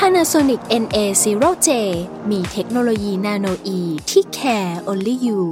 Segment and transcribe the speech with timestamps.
[0.00, 1.68] Panasonic NA0J
[2.30, 5.42] มีเทคโนโลยีนาโนอีที่ care only you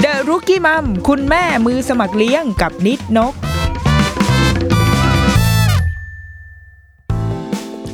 [0.00, 3.34] เดรุกี้มัมคุณแม่มือสมัครเลี้ยงกับนิดนก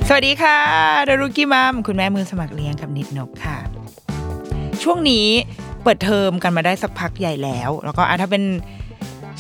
[0.09, 0.59] สวัสดีค่ะ
[1.05, 3.59] The Rookie Mom คุณแม่มือสมัครเล่นกับนิดนกค่ะ
[4.83, 5.29] ช่วงนี้
[5.83, 8.45] เปิดเทอมกันมาได้สักพักใหญ่แล้ว แล้วก็อะถ้าเป็น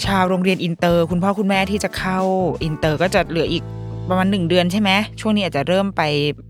[0.04, 2.18] ชาวโรงเรียนอินเตอร์ คุณพ่อคุณแม่ที่จะเข้า
[2.64, 3.64] อินเตอร์ ก็จะเหลืออีก
[4.08, 6.02] ประมาณหนึ่งเดือนใช่ไหมช่วงนี้อาจจะเริ่มไป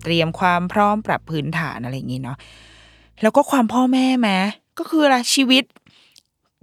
[0.05, 2.37] เตรียมความพร้อมปรับพื้นฐานอะไรอย่างนี้เนาะ
[3.23, 4.39] แล้วก็ความพ่อแม่แม้
[4.79, 5.65] ก็คืออะไรชีวิต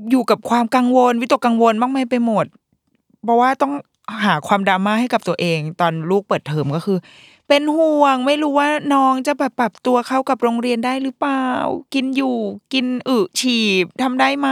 [0.09, 2.45] อยู่กับความกังวล วิตกกังวลมากมายไปหมด
[3.23, 3.73] เพราะว่าต้อง
[4.25, 6.97] หาความดราม่าให้กับตัวเอง ตอนลูกเปิดเทอมก็คือ
[7.47, 11.45] เป็นห่วง ไม่รู้ว่าน้องจะแบบปรับตัวเข้ากับโรงเรียนได้หรือเปล่า
[11.93, 12.37] กินอยู่
[12.73, 14.49] กินอึฉีบทำได้ไหม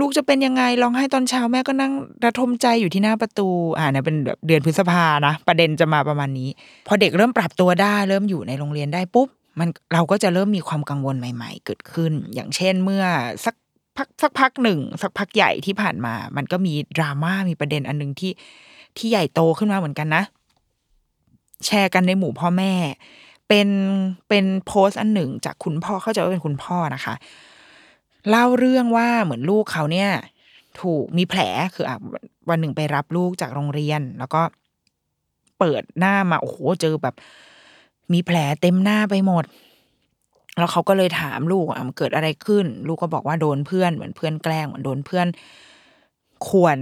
[0.00, 1.92] ลูกจะเป็นยังไงร้องไห้ตอนเช้าแม่ก็นั่ง
[2.24, 6.50] ระทมใจอยู่ที่หน้าประตู อ่าเนี่ยเป็นแบบเดือนพฤษภานะ ประเด็นจะมาประมาณนี้
[6.88, 13.04] พอเด็กเริ่มปรับตัวได้ เริ่มอยู่ในโรงเรียนได้ปุ๊บ มันเราก็จะเริ่มมีความกังวลใหม่ ๆ เกิดขึ้น อย่างเช่นเมื่อ
[13.44, 13.54] สัก
[13.96, 18.32] พักสักพักหนึ่ง สักพักใหญ่ที่ผ่านมา มันก็มีดราม่ามีประเด็นอันหนึ่งที่
[18.96, 20.22] ที่ใหญ่โตขึ้นมาเหมือนกันนะ
[21.66, 22.72] แชร์กันในหมู่พ่อแม่
[23.48, 23.68] เป็น
[24.28, 27.14] เป็นโพสต์อันหนึ่งจากคุณพ่อเข้าใจว่าเป็นคุณพ่อนะคะ
[28.30, 30.10] เล่าเรื่องว่าเหมือนลูกเขาเนี่ย
[30.80, 31.40] ถูกมีแผล
[31.74, 31.96] คืออะ
[32.48, 34.42] วันหนึ่งไปรับลูกจากโรงเรียน แล้วก็
[35.58, 37.14] เปิดหน้ามาโอ้โหเจอแบบ
[38.12, 39.44] มีแผลเต็มหน้าไปหมด
[40.58, 45.26] แล้วเขาก็เลยถามลูกอะมันเกิดอะไรขึ้น ลูกก็บอกว่าโดนเพื่อนเหมือนเพื่อนแกล้งเหมือนโดนเพื่อน
[46.48, 46.78] ข่วน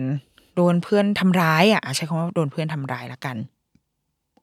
[0.57, 3.37] โดนเพื่อนทำร้ายอะใช้คำว่าโดนเพื่อนทำร้ายละกัน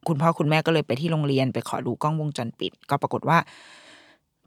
[0.07, 3.37] คุณพ่อคุณแม่ก็เลยไปที่โรงเรียนไปขอดูกล้องวงจรปิด ก็ปรากฏว่า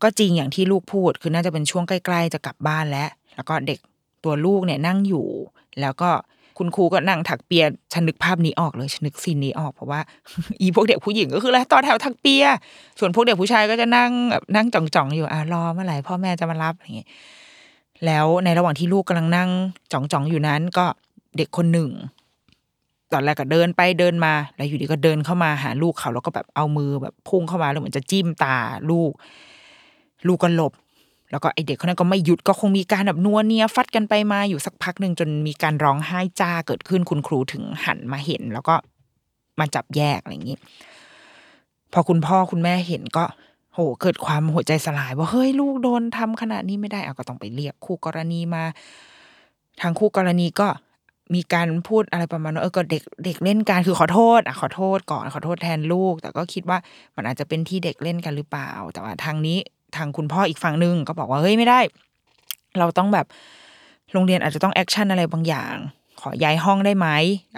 [0.03, 3.79] ก็จริงอย่างที่ลูกพูด คือน่าจะเป็นช่วงใกล้ๆจะกลับบ้านแล้ว แล้วก็เด็ก
[4.25, 5.27] ตัวลูกเนี่ยนั่งอยู่
[5.81, 6.11] แล้วก็
[6.59, 10.01] คุณครูก็นั่งถักเปียฉันนึกภาพนี้ออกเลยฉันนึกซีนนี้ออกเพราะว่า
[10.61, 12.45] อีพวกเด็กผู้หญิงก็คืออะไรต่อแถวถักเปีย
[12.99, 17.09] ส่วนพวกเด็กผู้ชายก็จะนั่งแบบนั่งจ่องๆอยู่อะรอเมื่อไหร่พ่อแม่จะมารับอย่างเงี้ย
[18.07, 19.51] แล้วในระหว่างที่ลูกกำลังนั่ง
[19.93, 20.87] จ่องๆอยู่นั้นก็
[21.37, 21.91] เด็กคนหนึ่ง
[23.13, 28.57] ตอนแรกก็เดินไปเดินมา แล้วอยู่ดีก็เดินเข้ามาหาลูกเขาแล้วก็แบบเอามือแบบพุ่งเข้ามาแล้วเหมือนจะจิ้มตา
[28.91, 29.11] ลูก
[30.27, 30.73] ลูกก็หลบ
[31.31, 38.75] แล้วก็ไอเด็กคนนั้นก็ไม่หยุดก็คงมีการแบบนัวเนียฟัดกันไปมาอยู่สักพักหนึ่งจนมีการร้องไห้จ้าเกิดขึ้นคุณครูถึงหันมาเห็น แล้วก็
[39.59, 40.59] มาจับแยกอะไรอย่างนี้
[41.93, 43.25] พอคุณพ่อคุณแม่เห็นก็
[43.75, 48.65] โหเกิดความหัวใจสลาย ว่าเฮ้ยลูกโดนทำขนาดนี้ไม่ได้เอาก็ต้องไปเรียกคู่กรณีมา
[49.81, 50.69] ทางคู่กรณีก็
[51.35, 56.79] มีการพูดอะไรประมาณว่าเออก็เด็กเด็กเล่นกันคือขอโทษอะขอโทษก่อนขอโทษแทนลูก แต่ก็คิดว่า
[57.17, 59.59] มันอาจจะเป็นที่เด็กเล่นกันหรือเปล่า แต่ว่าทางนี้
[59.97, 61.81] ทางคุณพ่ออีกฝั่งหนึ่งก็บอกว่าเฮ้ยไม่ได้
[62.79, 63.27] เราต้องแบบ
[64.13, 65.75] โรงเรียนอาจจะต้อง action อะไรบางอย่าง
[66.21, 67.09] ขอย้ายห้องได้ไหม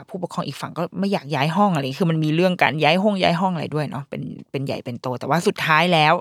[0.09, 6.15] ผู้ปกครองอีกฝั่งก็ไม่อยากย้ายห้องอะไรคือมันมีเรื่องการย้ายห้องย้ายห้องอะไรด้วยเนาะเป็นเป็นใหญ่เป็นโต แต่ว่าสุดท้ายแล้ว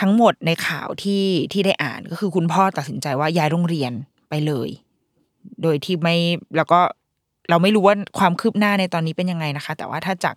[0.00, 3.92] ทั้งหมดในข่าวที่ที่ได้อ่านก็คือคุณพ่อตัดสินใจว่าย้ายโรงเรียน
[4.30, 4.68] ไปเลย
[5.62, 6.16] โดยที่ไม่
[6.56, 6.80] แล้วก็
[7.50, 10.34] เราไม่รู้ว่าความคืบหน้าในตอนนี้เป็นยังไงนะคะ แต่ว่าถ้าจาก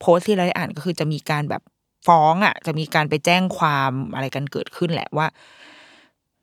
[0.00, 1.62] โพสต์ที่เราได้อ่านก็คือจะมีการแบบ
[2.06, 5.26] ฟ้องอะ จะมีการไปแจ้งความอะไรกันเกิดขึ้นแหละว่า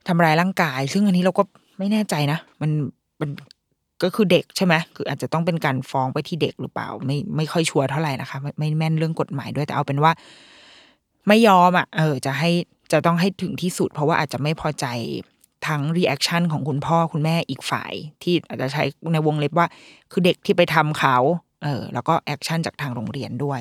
[0.07, 1.43] ทำร้ายร่างกาย ซึ่งอันนี้เราก็
[1.77, 2.71] ไม่แน่ใจนะ มัน
[3.21, 3.29] มัน
[4.03, 10.11] ก็คือเด็กใช่ไหมคืออาจจะต้องเป็นการฟ้องไปที่เด็กหรือเปล่า ไม่ไม่ค่อยชัวร์เท่าไหร่นะคะไมไม่แม่นเรื่องกฎหมายด้วยแต่เอาเป็นว่า
[11.27, 12.51] ไม่ยอมอะ เออ จะให้
[12.91, 14.85] จะต้องให้ถึงที่สุด เพราะว่าอาจจะไม่พอใจ
[15.67, 17.93] ทั้ง reaction ของคุณพ่อคุณแม่อีกฝ่าย
[18.23, 18.83] ที่อาจจะใช้
[19.13, 19.67] ในวงเล็บว่า
[20.11, 21.17] คือเด็กที่ไปทำเขา
[21.63, 23.59] เออแล้วก็ action จากทางโรงเรียนด้วย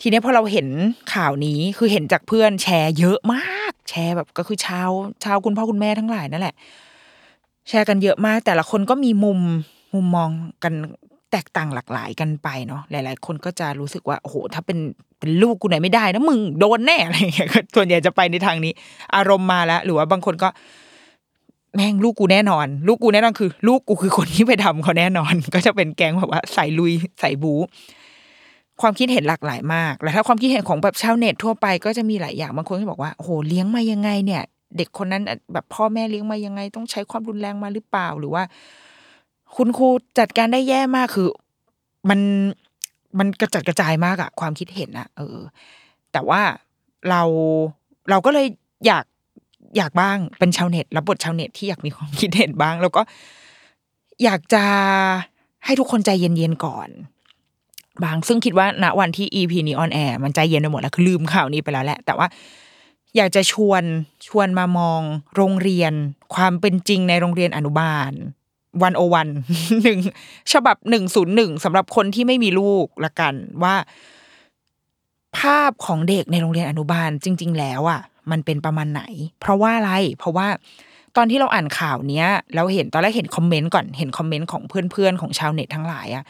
[0.00, 0.68] ทีนี้พอเราเห็น
[1.14, 4.90] ข่าวนี้คือเห็นจากเพื่อนแชร์เยอะมาก แชร์แบบก็คือชาว
[5.24, 6.54] ชาวคุณพ่อคุณแม่ทั้งหลายนั่นแหละ
[7.68, 9.38] แชร์กันเยอะมาก แต่ละคนก็มีมุม
[9.94, 10.28] มุมมอง
[10.64, 10.74] กัน
[11.32, 14.78] แตกต่างหลากหลายกันไปเนาะหลาย ๆ คนก็จะรู้สึกว่าโอ้โหถ้าเป็น
[15.18, 18.72] เป็นลูกกูไหนไม่ได้นะมึงโดนแน่อะไรอย่างเงี้ยส่วนใหญ่จะไปในทางนี้
[19.16, 20.48] อารมณ์มาแล้ว หรือว่าบางคนก็
[21.74, 27.54] แม่งลูกกูแน่นอน ลูกกูแน่นอนคือ ลูกกูคือคนที่ไปทำเขาแน่นอน ก็จะเป็นแก๊งแบบว่าใส่ลุยใส่บู
[28.80, 34.42] ความคิดเห็นหลากหลายมากแล้วถ้าความคิดเห็นของแบบชาวเน็ตทั่วไปก็จะมีหลายอย่างบางคนก็บอกว่าโอ้โหเลี้ยงมายังไงเนี่ย
[34.76, 35.22] เด็กคนนั้น
[35.52, 38.42] แบบพ่อแม่เลี้ยงมายังไง ต้องใช้ความรุนแรงมาหรือเปล่าหรือว่า
[39.56, 39.88] คุณครู
[40.18, 41.28] จัดการได้แย่มากคือ
[42.08, 42.20] มัน
[43.18, 45.38] มันกระจัดกระจายมากอะความคิดเห็นอะเออ
[46.12, 46.40] แต่ว่า
[47.10, 47.22] เรา
[48.10, 48.46] เราก็เลย
[48.86, 49.04] อยาก
[49.76, 53.02] อยากบ้างเป็นชาวเน็ตรับบทชาวเน็ตที่อยากมีความคิดเห็นบ้าง แล้วก็
[54.24, 54.64] อยากจะ
[55.64, 56.88] ให้ทุกคนใจเย็นๆก่อน
[58.04, 62.26] บางซึ่งคิดว่าณวันที่ EP นี้ออนแอร์มันใจเย็นไปหมดแล้วคือลืมข่าวนี้ไปแล้วแหละ แต่ว่า
[63.16, 63.82] อยากจะชวน
[64.26, 65.00] ชวนมามอง
[65.36, 65.92] โรงเรียน
[66.34, 68.12] ความเป็นจริงในโรงเรียนอนุบาล
[68.82, 69.28] วันโอวัน
[69.82, 69.98] หนึ่ง
[70.52, 73.74] ฉบับหนึ่งศูนย์หนึ่งสำหรับคนที่ไม่มีลูกละกันว่า
[75.38, 78.00] ภาพของเด็กในโรงเรียนอนุบาลจริง ๆ แล้วอะ
[78.30, 79.02] มันเป็นประมาณไหน
[79.40, 80.46] เพราะว่าอะไร เพราะว่า
[81.16, 86.24] ตอนที่เราอ่านข่าวเนี้ย เราเห็นตอนแรกเห็นคอมเมนต์ก่อนเห็นคอมเมนต์ของเพื่อนๆของชาวเน็ตทั้งหลายอะ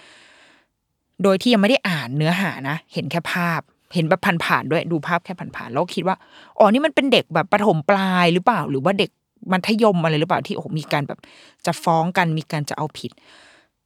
[1.22, 3.60] โดยที่ยังไม่ได้อ่านเนื้อหานะ เห็นแค่ภาพ
[3.94, 6.16] เห็นแบบผ่านๆด้วยดูภาพแค่ผ่านๆแล้วคิดว่า
[6.58, 9.10] อ๋อนี่มันเป็นเด็กแบบประถมปลายหรือเปล่า หรือว่าเด็ก
[9.52, 11.18] มัธยมอะไรหรือเปล่าที่โอ้มีการแบบ
[11.66, 13.12] จะฟ้องกันมีการจะเอาผิด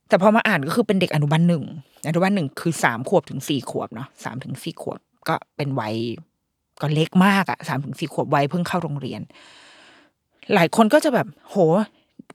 [0.09, 1.65] แต่พอมาอ่านก็คือเป็นเด็กอนุบาลหนึ่ง
[2.09, 5.95] อนุบาลหนึ่งคือสามขวบถึงสี่ขวบเนาะสามถึงสี่ขวบก็เป็นวัย
[6.81, 9.21] ก็เล็กมากอะสามถึงสี่ขวบวัยเพิ่งเข้าโรงเรียน
[10.55, 11.57] หลายคนก็จะแบบ โห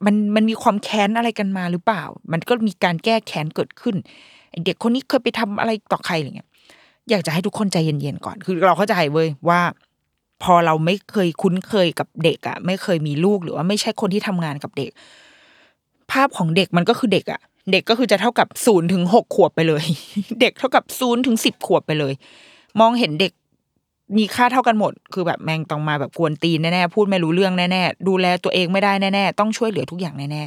[0.05, 3.95] มันมันมีความแค้นอะไรกันมาหรือเปล่า มันก็มีการแก้แค้นเกิดขึ้น
[4.65, 6.49] เด็กคนนี้เคยไปทำอะไรต่อใครอะไรเงี้ย
[7.09, 9.61] อยากจะให้ทุกคนใจเย็นๆก่อน คือเราเข้าใจเว้ยว่า
[10.43, 14.91] พอเราไม่เคยคุ้นเคยกับเด็กอะไม่เคยมีลูกหรือว่าไม่ใช่คนที่ทำงานกับเด็ก
[16.11, 17.41] ภาพของเด็กมันก็คือเด็กอะ
[17.71, 19.85] เด็กก็คือจะเท่ากับศูนย์ถึงหกขวบไปเลย
[20.41, 22.13] เด็กเท่ากับศูนย์ถึงสิบขวบไปเลย
[22.79, 23.33] มองเห็นเด็ก
[24.17, 30.43] มีค่าเท่ากันหมด คือแบบแมงต้องมาแบบกวนตีนแน่ๆพูดไม่รู้เรื่องแน่ๆดูแลตัวเองไม่ได้แน่ๆต้องช่วยเหลือทุกอย่างแน่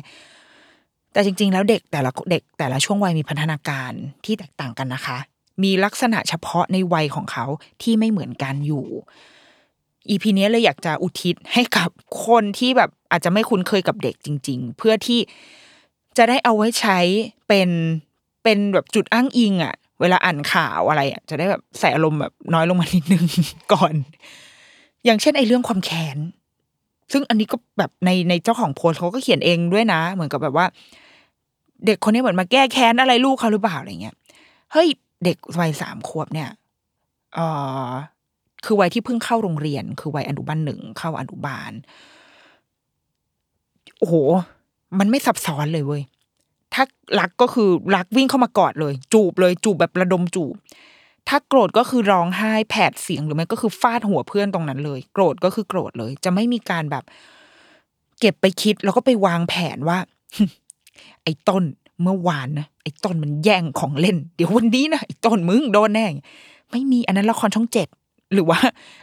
[0.54, 3.92] ๆแต่จริง ๆ แล้วเด็กแต่ละเด็กแต่ละช่วงวัยมีพัฒนาการ
[4.24, 5.18] ที่แตกต่างกันนะคะ
[5.62, 7.46] มีลักษณะเฉพาะในวัยของเขา
[7.82, 8.86] ที่ไม่เหมือนกันอยู่
[10.08, 11.88] อีพีนี้เลยอยากจะอุทิศให้กับ
[12.26, 15.20] คนที่แบบอาจจะไม่คุ้นเคยกับเด็กจริง ๆ เพื่อที่
[16.16, 16.98] จะได้เอาไว้ใช้
[17.48, 17.68] เป็น
[18.42, 23.24] เป็นแบบจุดอ้างอิงอะ เวลาอ่านข่าวอะไรอะจะได้แบบใส่อารมณ์แบบน้อยลงมานิดนึง
[23.72, 23.94] ก่อน
[25.04, 26.18] อย่างเช่นไอ้เรื่องความแค้น
[27.12, 30.66] ซึ่งอันนี้ก็แบบในในเจ้าของโพสเขาก็เขียนเองด้วยนะ เหมือนกับแบบว่า
[31.86, 34.14] เด็กคนนี้เหมือนมาแก้แค้นอะไรลูกเขาหรือเปล่าอะไรเงี้ย
[34.72, 34.88] เฮ้ย
[35.24, 36.48] เด็กวัยสามขวบเนี่ย
[37.34, 37.38] เอ
[37.88, 37.90] อ
[38.64, 41.72] คือวัยที่เพิ่งเข้าโรงเรียน คือวัยอนุบาลหนึ่งเข้าอนุบาล
[43.98, 44.14] โอ้โห
[44.98, 46.02] มันไม่ซับซ้อนเลยเว้ย
[46.76, 46.84] ถ้า
[47.20, 50.54] รักก็คือรักวิ่งเข้ามากอดเลย จูบเลยจูบแบบระดมจูบ
[51.28, 57.04] ถ้าโกรธก็คือร้องไห้แผดเสียงหรือไม่ก็คือฟาดหัวเพื่อนตรงนั้นเลย โกรธก็คือโกรธเลย จะไม่มีการแบบ
[58.20, 59.98] เก็บไปคิดแล้วก็ไปวางแผนว่า
[61.22, 61.64] ไอ้ต้น
[62.02, 66.06] เมื่อวานนะไอ้ต้นมันแย่งของเล่น เดี๋ยววันนี้นะไอ้ต้นมึงโดนแน่
[66.70, 67.88] ไม่มีอันนั้นละครช่องเจ็ด
[68.32, 68.58] หรือว่า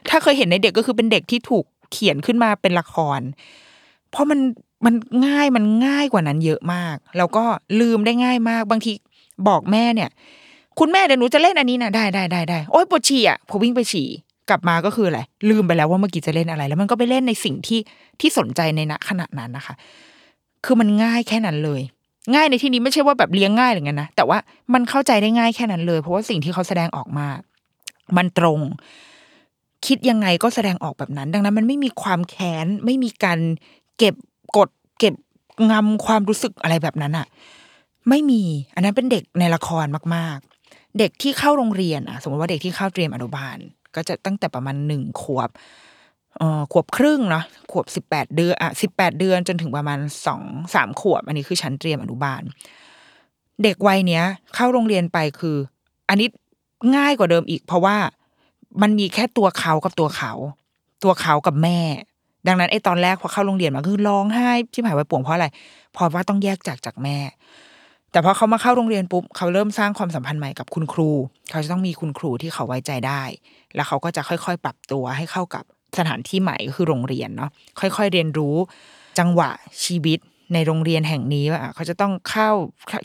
[0.09, 3.19] ถ้าเคยเห็นในเด็กก็คือเป็นเด็กที่ถูกเขียนขึ้นมาเป็นละคร
[4.11, 4.39] เพราะมัน
[4.85, 4.93] มัน
[5.25, 7.45] ง่ายมันง่ายกว่านั้นเยอะมาก แล้วก็
[7.79, 8.91] ลืมได้ง่ายมาก บางที
[9.47, 10.09] บอกแม่เนี่ย
[10.79, 14.07] คุณแม่เดี๋ยวหนูจะเล่นอันนี้นะได้ได้ได้ได้โอ๊ยปวดฉี่อะพอวิ่งไปฉี่
[14.49, 15.19] กลับมาก็คืออะไร
[15.49, 17.79] ลืมไปแล้วว่าเมื่อกี้จะเล่นอะไร แล้วมันก็ไปเล่นในสิ่งที่
[18.19, 19.75] ที่สนใจในณขณะนั้นนะคะ
[20.65, 21.81] คือมันง่ายแค่นั้นเลย
[22.33, 24.37] ง่ายในที่นี้ไม่ใช่ว่าแบบเลี้ยงง่ายหรือไงนะแต่ว่า
[24.73, 27.27] มันเข้าใจได้ง่ายแค่นั้นเลย เพราะว่าสิ่งที่เขาแสดงออกมา
[28.17, 28.59] มันตรง
[29.85, 33.39] คิดยังไงก็แสดงออกแบบนั้น ดังนั้นมันไม่มีความแค้นไม่มีการ
[33.97, 34.15] เก็บ
[34.57, 34.69] กด
[34.99, 35.15] เก็บ
[35.71, 37.27] งำความรู้สึกอะไรแบบนั้นอะ
[38.09, 39.85] ไม่มี อันนั้นเป็นเด็กในละคร
[40.15, 40.37] มาก
[40.67, 43.57] ๆ เด็กที่เข้าโรงเรียนอะสมมติว่าเด็กที่เข้าเตรียมอนุบาล
[43.95, 45.49] ก็จะตั้งแต่ประมาณหนึ่งขวบ
[46.41, 50.41] ออขวบครึ่งเนาะขวบสิบแปดเดือนอะสิบแปดเดือนจนถึงประมาณสอง
[50.73, 52.41] สามขวบ อันนี้คือชั้นเตรียมอนุบาล
[53.63, 54.23] เด็กวัยเนี้ย
[54.55, 55.57] เข้าโรงเรียนไปคือ
[56.09, 56.27] อันนี้
[56.95, 57.97] ง่ายกว่าเดิมอีก เพราะว่า
[58.81, 60.33] มันมีแค่ตัวเขากับตัวเขา
[61.03, 61.79] ตัวเขากับแม่
[62.47, 65.47] ดังนั้นไอ้ตอนแรกพอเข้าโรงเรียนมาคือร้องไห้ที่หายไว้ป่วงเพราะอะไร
[65.93, 67.17] เพราะว่าต้องแยกจากจากแม่
[68.11, 71.09] แต่พอเขามาเข้าโรงเรียนปุ๊บเขาเริ่มสร้างความสัมพันธ์ใหม่กับคุณครู
[71.51, 73.21] เขาจะต้องมีคุณครูที่เขาไว้ใจได้
[73.75, 75.63] แล้วเขาก็จะค่อยๆ ปรับตัวให้เข้ากับ
[75.97, 78.55] สถานที่ใหม่ก็คือโรงเรียนเนาะค่อย ๆ เรียนรู้
[79.19, 79.49] จังหวะ
[79.85, 80.19] ชีวิต
[80.53, 82.49] ในโรงเรียนแห่งนี้ว่าเขาจะต้องเข้า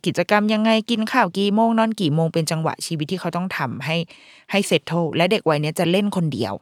[0.06, 3.96] กิจกรรมยังไงกินข้าวกี่โมงนอนกี่โมงเป็นจังหวะชีวิตที่เขาต้องทำให้
[4.50, 6.54] ให้เซตโตและเด็กวัยนี้จะเล่นคนเดียว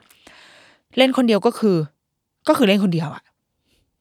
[0.97, 1.77] เล่นคนเดียวก็คือ
[2.49, 3.23] ก็คือเล่นคนเดียวอะ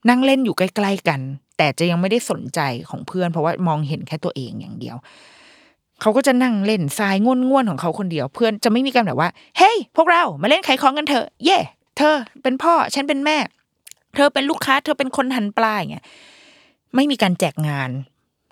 [0.09, 1.19] นั่งเล่นอยู่ใกล้ ๆกัน
[1.57, 2.59] แต่จะยังไม่ได้สนใจ
[2.89, 4.95] ของเพื่อน เพราะว่ามองเห็นแค่ตัวเองอย่างเดียว
[6.01, 11.59] เขาก็จะนั่งเล่นทรายง่วนๆของเขาคนเดียว เพื่อนจะไม่มีการแบบว่า เฮ้ย พวกเรามาเล่นไขของกันเถอะเย่
[11.97, 13.37] เธอเป็นพ่อ ฉันเป็นแม่
[14.15, 16.05] เธอเป็นลูกค้า เธอเป็นคนหันปลาอย่างเงี้ย
[16.95, 17.89] ไม่มีการแจกงาน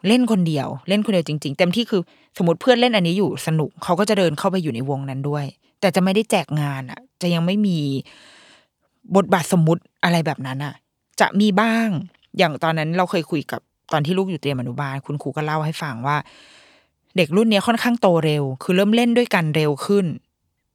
[0.08, 2.02] เล่นคนเดียว เล่นคนเดียวจริง ๆ เต็มที่คือ
[2.38, 5.46] สมมติเพื่อนเล่นอันนี้อยู่สนุกเขาก็จะเดินเข้าไปอยู่ในวงนั้นด้วย
[5.80, 7.80] แต่จะไม่ได้แจกงานอะ จะยังไม่มี
[9.16, 10.74] บทบาทสมมติอะไรแบบนั้นอะ
[11.20, 11.88] จะมีบ้าง
[12.38, 16.18] อย่างตอนนั้นเราเคยคุยกับตอนที่ลูกอยู่เตรียมอนุบาลคุณครูก็เล่าให้ฟังว่า
[17.18, 20.06] เด็กรุ่นนี้ค่อนข้างโตเร็ว คือเริ่มเล่นด้วยกันเร็วขึ้น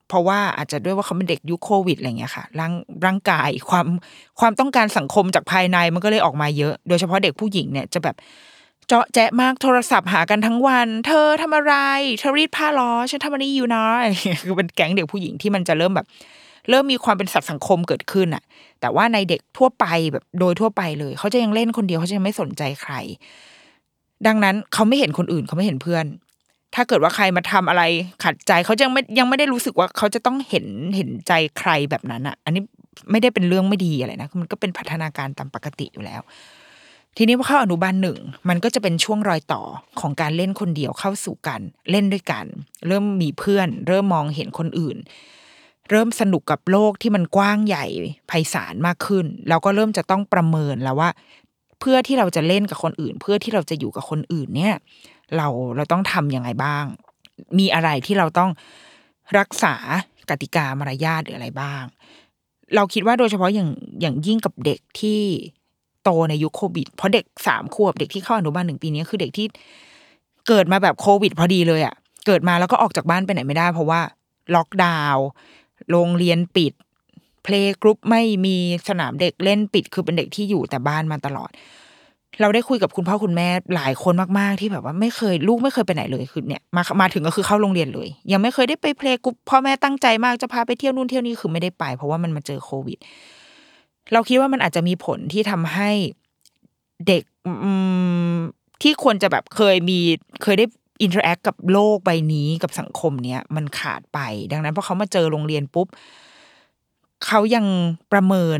[0.07, 2.73] เพราะว่าอาจจะด้วยว่าเขาเป็นเด็กยุคโควิดอะไรเงี้ยค่ะร่าง
[3.05, 3.87] ร่างกายความ
[4.39, 8.15] ความต้องการสังคมจากภายในมันก็เลยออกมาเยอะ โดยเฉพาะเด็กผู้หญิงเนี่ยจะแบบ
[8.87, 11.75] เจาะแจ๊ะมากโทรศัพท์หากันทั้งวัน เธอทำอะไร
[12.19, 16.07] เธอรีดผ้าล้อฉันทำอันนี้อยู่นะอะไรเงี้ยคือเป็นแก๊งเด็กผู้หญิงที่มันจะเริ่มแบบ
[16.69, 18.43] เริ่มมีความเป็นสัตว์สังคมเกิดขึ้นอะ
[18.81, 22.93] แต่ว่าในเด็กทั่วไปแบบโดยทั่วไปเลย เขาจะยังเล่นคนเดียวเขาจะยังไม่สนใจใคร
[24.27, 26.05] ดังนั้นเขาไม่เห็นคนอื่นเขาไม่เห็นเพื่อน
[26.75, 27.83] ถ้าเกิดว่าใครมาทำอะไร
[28.23, 32.61] ขัดใจเขายังไม่ยังไม่ได้รู้สึกว่าเขาจะต้องเห็นเห็นใจใครแบบนั้นอะอันนี้
[33.11, 36.21] ไม่ได้เป็นเรื่องไม่ดีอะไรนะมันก็เป็นพัฒนาการตามปกติอยู่แล้ว
[37.17, 38.17] ทีนี้พอเข้าอนุบาลหนึ่ง
[38.49, 39.61] มันก็จะเป็นช่วงรอยต่อ
[39.99, 41.61] ของการเล่นคนเดียวเข้าสู่กัน
[41.91, 42.45] เล่นด้วยกัน
[42.87, 44.97] เริ่มมีเพื่อน เริ่มมองเห็นคนอื่น
[45.89, 47.85] เริ่มสนุกกับโลกที่มันกว้างใหญ่
[48.27, 51.09] ไพศาลมากขึ้น แล้วก็เริ่มจะต้องประเมินแล้วว่า
[51.79, 54.75] เพื่อที่เราจะเล่นกับคนอื่น เพื่อที่เราจะอยู่กับคนอื่นเนี่ย
[55.37, 56.85] เราเราต้องทำยังไงบ้าง
[57.59, 58.51] มีอะไรที่เราต้อง
[59.37, 59.75] รักษา
[60.29, 61.83] กติกามารยาทหรืออะไรบ้าง
[62.75, 63.69] เราคิดว่าโดยเฉพาะอย่าง
[64.01, 65.21] อย่างยิ่งกับเด็กที่
[66.03, 69.45] โตในยุคโควิด เพราะเด็กสามขวบเด็กที่เข้าอนุบาลหนึ่งปีนี้คือเด็กที่
[70.47, 74.01] เกิดมาแบบโควิด พอดีเลยอะ่ะเกิดมาแล้วก็ออกจากบ้านไปไหนไม่ได้ เพราะว่า
[74.55, 75.25] ล็อกดาวน์
[75.91, 76.73] โรงเรียนปิด
[77.43, 81.51] playgroup ไม่มีสนามเด็กเล่นปิด คือเป็นเด็กที่อยู่แต่บ้านมาตลอด
[82.41, 92.97] เราได้คุยกับคุณพ่อคุณแม่หลายคนมากๆ ที่แบบว่าไม่เคยลูกไม่เคยไปไหนเลยคือเนี่ยมามาถึงก็คือเข้าโรงเรียนเลย ยังไม่เคยได้ไป playgroup พ่อแม่ตั้งใจมากจะพาไปเที่ยวนู่นเที่ยวนี่คือไม่ได้ไป เพราะว่ามันมาเจอโควิด
[94.13, 95.91] เราคิดว่ามันอาจจะมีผลที่ทำให้
[97.07, 97.23] เด็ก
[98.81, 99.99] ที่ควรจะแบบเคยมี
[100.43, 100.65] เคยได้
[101.01, 104.19] interact กับโลกใบนี้กับสังคมเนี้ยมันขาดไป
[104.51, 105.87] ดังนั้นพอเขามาเจอโรงเรียนปุ๊บ
[107.25, 107.65] เขายัง
[108.11, 108.59] ประเมิน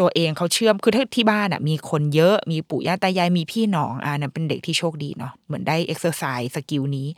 [0.00, 7.08] ตัวเองเขาเชื่อมคือถ้าที่บ้านอะมีคนเยอะมีปู่ย่าตายายมีพี่น้องอ่านั่นเป็นเด็กที่โชคดีเนาะเหมือนได้ exercise skill นี้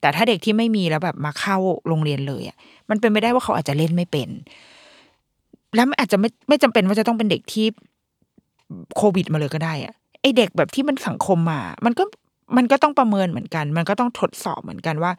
[0.00, 1.56] แต่ถ้าเด็กที่ไม่มีแล้วแบบมาเข้า
[1.88, 2.56] โรงเรียนเลยอะ
[2.90, 4.28] มันเป็นไปได้ว่าเขาอาจจะเล่นไม่เป็น
[5.74, 7.66] แล้วอาจจะไม่ไม่จำเป็นว่าจะต้องเป็นเด็กที่
[8.96, 12.04] โควิดมาเลยก็ได้อะไอเด็กแบบที่มันสังคมมา มันก็
[12.56, 15.12] มันก็ต้องประเมินเหมือนกัน มันก็ต้องทดสอบเหมือนกันว่า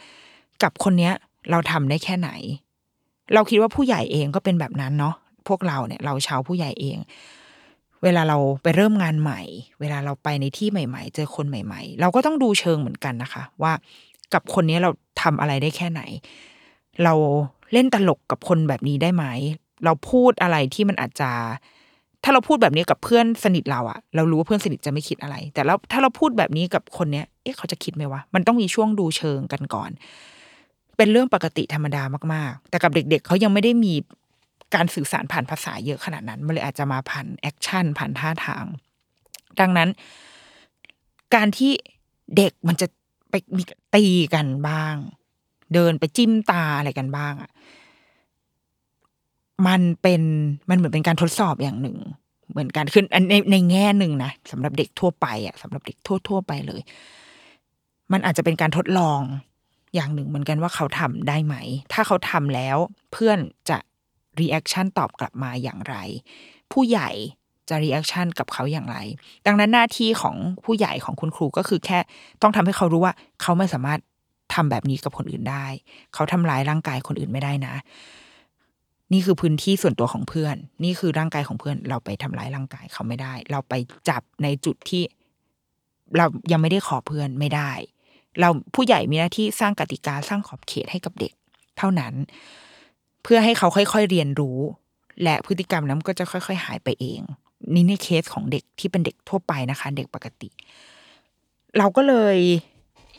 [0.63, 1.13] กับคนเนี้ย
[1.51, 2.29] เราทำได้แค่ไหน
[3.33, 5.15] เราคิดว่าผู้ใหญ่เองก็เป็นแบบนั้นเนาะ
[5.47, 6.97] พวกเราเนี่ย เราชาวผู้ใหญ่เอง
[8.03, 9.41] เวลาเราไปเริ่มงานใหม่
[9.79, 13.73] เวลาเราไปในที่ใหม่ ๆ เจอคนใหม่ ๆ เราก็ต้องดูเชิงเหมือนกันนะคะ ว่า
[14.33, 14.89] กับคนนี้เรา
[15.21, 16.01] ทำอะไรได้แค่ไหน
[17.03, 17.13] เรา
[17.73, 19.25] เล่นตลกกับคนแบบนี้ได้ไหม
[19.85, 21.31] เราพูดอะไรที่มันอาจจะ
[22.23, 29.91] ถ้าเราพูดแบบนี้กับเพื่อนสนิทเราอะเรารู้ว่าเพื่อนสนิทจะไม่คิดอะไร แต่แล้วถ้าเราพูดแบบนี้กับคนเนี้ยเอ๊ะเขาจะคิดไหมวะมันต้องมีช่วงดูเชิงกันก่อน
[30.97, 33.93] เป็นเรื่องปกติธรรมดามากๆ แต่กับเด็ก ๆเขายังไม่ได้มี
[34.75, 38.65] การสื่อสารผ่านภาษาเยอะขนาดนั้นมันเลยอาจจะมาผ่าน action ผ่านท่าทาง
[39.59, 39.89] ดังนั้น
[41.35, 41.71] การที่
[42.37, 42.87] เด็กมันจะ
[43.29, 43.63] ไปมี
[43.95, 44.95] ตีกันบ้าง
[45.73, 47.51] เดินไปจิ้มตาอะไรกันบ้างอะ
[49.67, 50.21] มันเป็น
[50.69, 51.97] มันเหมือนเป็นการทดสอบอย่างหนึ่ง
[52.51, 56.81] เหมือนกันคือในในแง่หนึ่งนะสำหรับเด็กทั่วไปอะสำหรับเด็กทั่วทั่วไปเลย
[58.11, 59.21] มันอาจจะเป็นการทดลอง
[59.95, 61.55] อย่างหนึ่งเหมือนกันว่าเขาทำได้ไหม
[61.93, 62.77] ถ้าเขาทำแล้ว
[63.11, 63.39] เพื่อน
[63.69, 63.77] จะ
[64.39, 65.95] reaction ตอบกลับมาอย่างไร
[66.71, 67.09] ผู้ใหญ่
[67.69, 68.97] จะ reaction กับเขาอย่างไร
[69.45, 71.99] ดังนั้นหน้าที่ของผู้ใหญ่ของคุณครูก็คือแค่
[72.41, 73.99] ต้องทำให้เขารู้ว่าเขาไม่สามารถ
[74.53, 75.65] ทำแบบนี้กับคนอื่นได้
[76.13, 77.73] เขาทำร้ายร่างกายคนอื่นไม่ได้นะ
[79.13, 83.73] นี่คือพื้นที่ส่วนตัวของเพื่อน นี่คือร่างกายของเพื่อน เราไปทำร้ายร่างกายเขาไม่ได้ เราไป
[84.09, 85.03] จับในจุดที่
[86.17, 87.71] เรายังไม่ได้ขอเพื่อนไม่ได้
[88.39, 91.33] เราผู้ใหญ่มีหน้าที่สร้างกติกาสร้างขอบเขตให้กับเด็ก
[91.77, 92.13] เท่านั้น
[93.23, 94.59] เพื่อให้เขาค่อยๆเรียนรู้
[95.23, 97.21] และพฤติกรรมนั้นก็จะค่อย ๆ หายไปเอง
[97.73, 100.49] นี่ในเคสของเด็กที่เป็นเด็กทั่วไปนะคะ เด็กปกติ
[101.77, 102.37] เราก็เลย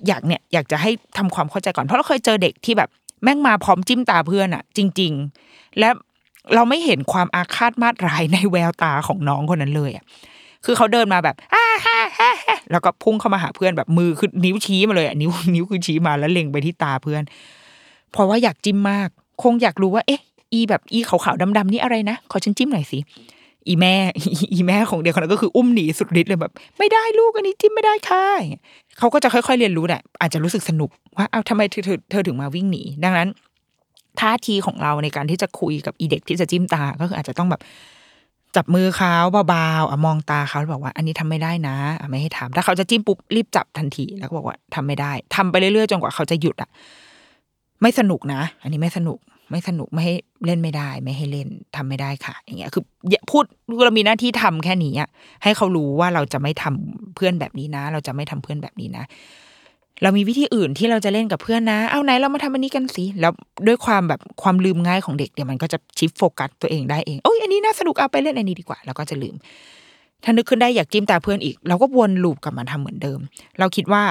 [0.07, 2.91] อยากเนี่ยอยากจะให้ทำความเข้าใจก่อนเพราะเราเคยเจอเด็กที่แบบ
[3.23, 5.13] แม่งมาพร้อมจิ้มตาเพื่อนอะจริง
[5.47, 5.91] ๆ และ
[6.55, 10.05] เราไม่เห็นความอาฆาตมาตร้ายในแววตาของน้องคนนั้นเลยอะ
[10.65, 12.31] คือเขาเดินมาแบบอ้าฮ่าฮ่า
[12.71, 17.23] แล้วก็พุ่งเข้ามาหาเพื่อนแบบมือคือนิ้วชี้มาเลยอะนิ้วนิ้วคือชี้มาแล้วเล็งไปที่ตาเพื่อน
[18.13, 19.09] เพราะว่าอยากจิ้มมาก
[19.43, 20.21] คงอยากรู้ว่า เอ๊ะ
[20.53, 22.99] อีแบบอีขาวๆดำๆนี่อะไรนะขอฉันจิ้มหน่อยสิ
[23.69, 23.95] อีแม่
[24.53, 28.27] อีแม่ของเด็กคนนั้นก็คืออุ้มหนีสุดฤทธิ์เลยแบบ ไม่ได้ลูกอันนี้จิ้มไม่ได้ค่ะ
[28.99, 33.29] เขาก็จะค่อยๆเรียนรู้แหละอาจจะรู้สึกสนุกว่าเอาทำไมเธอเธอเธอถึงมาวิ่งหนี ดังนั้น
[34.21, 37.63] ท่าทีของเราในการที่จะคุยกับอีเด็กที่จะจิ้มตาก็คืออาจจะต้องแบบ
[38.57, 39.15] จับมือเขา
[39.49, 46.71] เบาๆอะมองตาเขาแล้วบอกว่า อันนี้ทำไม่ได้นะอะไม่ให้ทำถ้าเขาจะจิ้มปุ๊บรีบจับทันทีแล้วก็บอกว่าทำไม่ได้ทำไปเรื่อยๆจนกว่าเขาจะหยุดอะ
[47.83, 49.19] ไม่สนุกนะ อันนี้ไม่สนุก
[49.53, 50.15] ไม่สนุกไม่ให้
[50.47, 52.85] เล่นไม่ได้ ไม่ให้เล่นทำไม่ได้ค่ะ อย่างเงี้ยคือ
[53.31, 53.45] พูด
[53.85, 55.09] เรามีหน้าที่ทำแค่นี้อะ
[55.43, 59.05] ให้เขารู้ว่าเราจะไม่ทำเพื่อนแบบนี้นะ เราจะไม่ทำเพื่อนแบบนี้นะ
[60.03, 63.33] เรามีวิธีอื่นที่เราจะเล่นกับเพื่อนนะ เอาไหนเรามาทำอันนี้กันสิ แล้ว
[63.67, 69.35] ด้วยความแบบความลืมง่ายของเด็กเนี่ยมันก็จะ shift focus ตัวเองได้เองโอ้ยอันนี้น่าสนุกเอาไปเล่นอันนี้ดีกว่า แล้วก็จะลืม
[70.25, 73.19] ถ้านึกขึ้นได้อยากจิ้มตาเพื่อนอีก เราก็วน loop กลับมาทำเหมือนเดิม
[73.59, 74.03] เราคิดว่า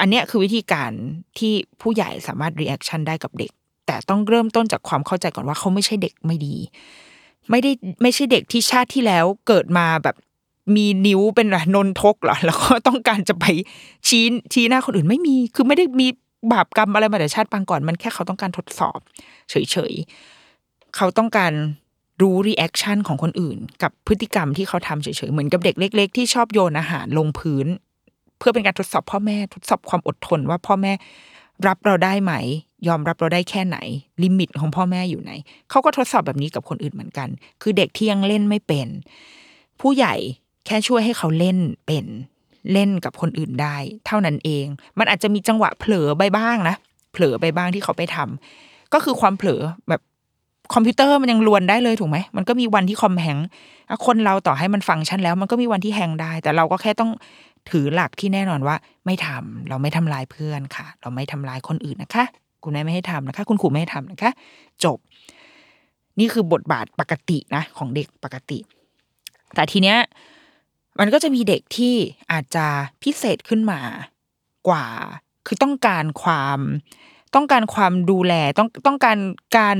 [0.00, 0.90] อันเนี้ยคือวิธีการ
[1.38, 3.50] ที่ผู้ใหญ่สามารถ reaction ได้กับเด็ก
[3.86, 6.56] แต่ต้องเริ่มต้นจากความเข้าใจก่อนว่าเขาไม่ใช่เด็กไม่ดี
[7.50, 7.70] ไม่ได้
[8.02, 10.16] ไม่ใช่เด็กที่ชาติที่แล้วเกิดมาแบบ
[10.76, 13.44] มีนิ้วเป็นนนทกเหรอแล้วก็ต้องการจะไป
[14.08, 16.08] ชี้ชี้หน้าคนอื่นไม่มี คือไม่ได้มี
[16.52, 18.98] บาปกรรมอะไรมาแต่ชาติปางก่อนมันแค่เขาต้องการทดสอบ
[19.50, 21.52] เฉยๆเขาต้องการ
[22.22, 27.66] รู้ reaction ของคนอื่น กับพฤติกรรมที่เขาทำเฉยๆเหมือนกับเด็กเล็ก ๆ ที่ชอบโยนอาหารลงพื้น
[28.38, 30.92] เพื่อเป็นการทดสอบพ่อแม่ทดสอบความอดทนว่าพ่อแม่
[31.66, 32.32] รับเราได้ไหม
[32.88, 33.78] ยอมรับเราได้แค่ไหน
[34.22, 35.32] limit ของพ่อแม่อยู่ไหน
[35.70, 37.28] เขาก็ทดสอบแบบนี้กับคนอื่นเหมือนกัน
[37.62, 38.88] คือเด็กที่ยังเล่นไม่เป็น
[39.80, 40.14] ผู้ใหญ่
[40.66, 42.06] แค่ช่วยให้เขาเล่นเป็น
[42.72, 44.66] เล่นกับคนอื่นได้ เท่านั้นเอง
[44.98, 46.76] มันอาจจะมีจังหวะเผลอไปบ้างนะ
[47.12, 50.00] เผลอไปบ้างที่เขาไปทำก็คือความเผลอแบบ
[50.74, 53.38] คอมพิวเตอร์มันยังลวนได้เลยถูกไหมมันก็มีวันที่คอมแฮง
[54.06, 57.10] คนเราต่อให้มันฟังก์ชันแล้ว มันก็มีวันที่แฮงได้ แต่เราก็แค่ต้อง
[57.70, 62.24] ถือหลักที่แน่นอนว่าไม่ทำเราไม่ทำลายเพื่อนค่ะ เราไม่ทำลายคนอื่นนะคะ
[62.62, 64.30] คุณแม่ไม่ให้ทำนะคะ คุณครูไม่ให้ทำนะคะ
[64.84, 64.98] จบ
[66.18, 68.58] นี่คือบทบาทปกตินะ ของเด็กปกติ
[69.54, 69.98] แต่ทีเนี้ย
[71.00, 71.94] มันก็จะมีเด็กที่
[72.32, 72.66] อาจจะ
[73.02, 73.80] พิเศษขึ้นมา
[74.68, 74.86] กว่า
[75.46, 76.58] คือต้องการความ
[77.34, 79.18] ต้องการความดูแลต้องต้องการ
[79.56, 79.78] การ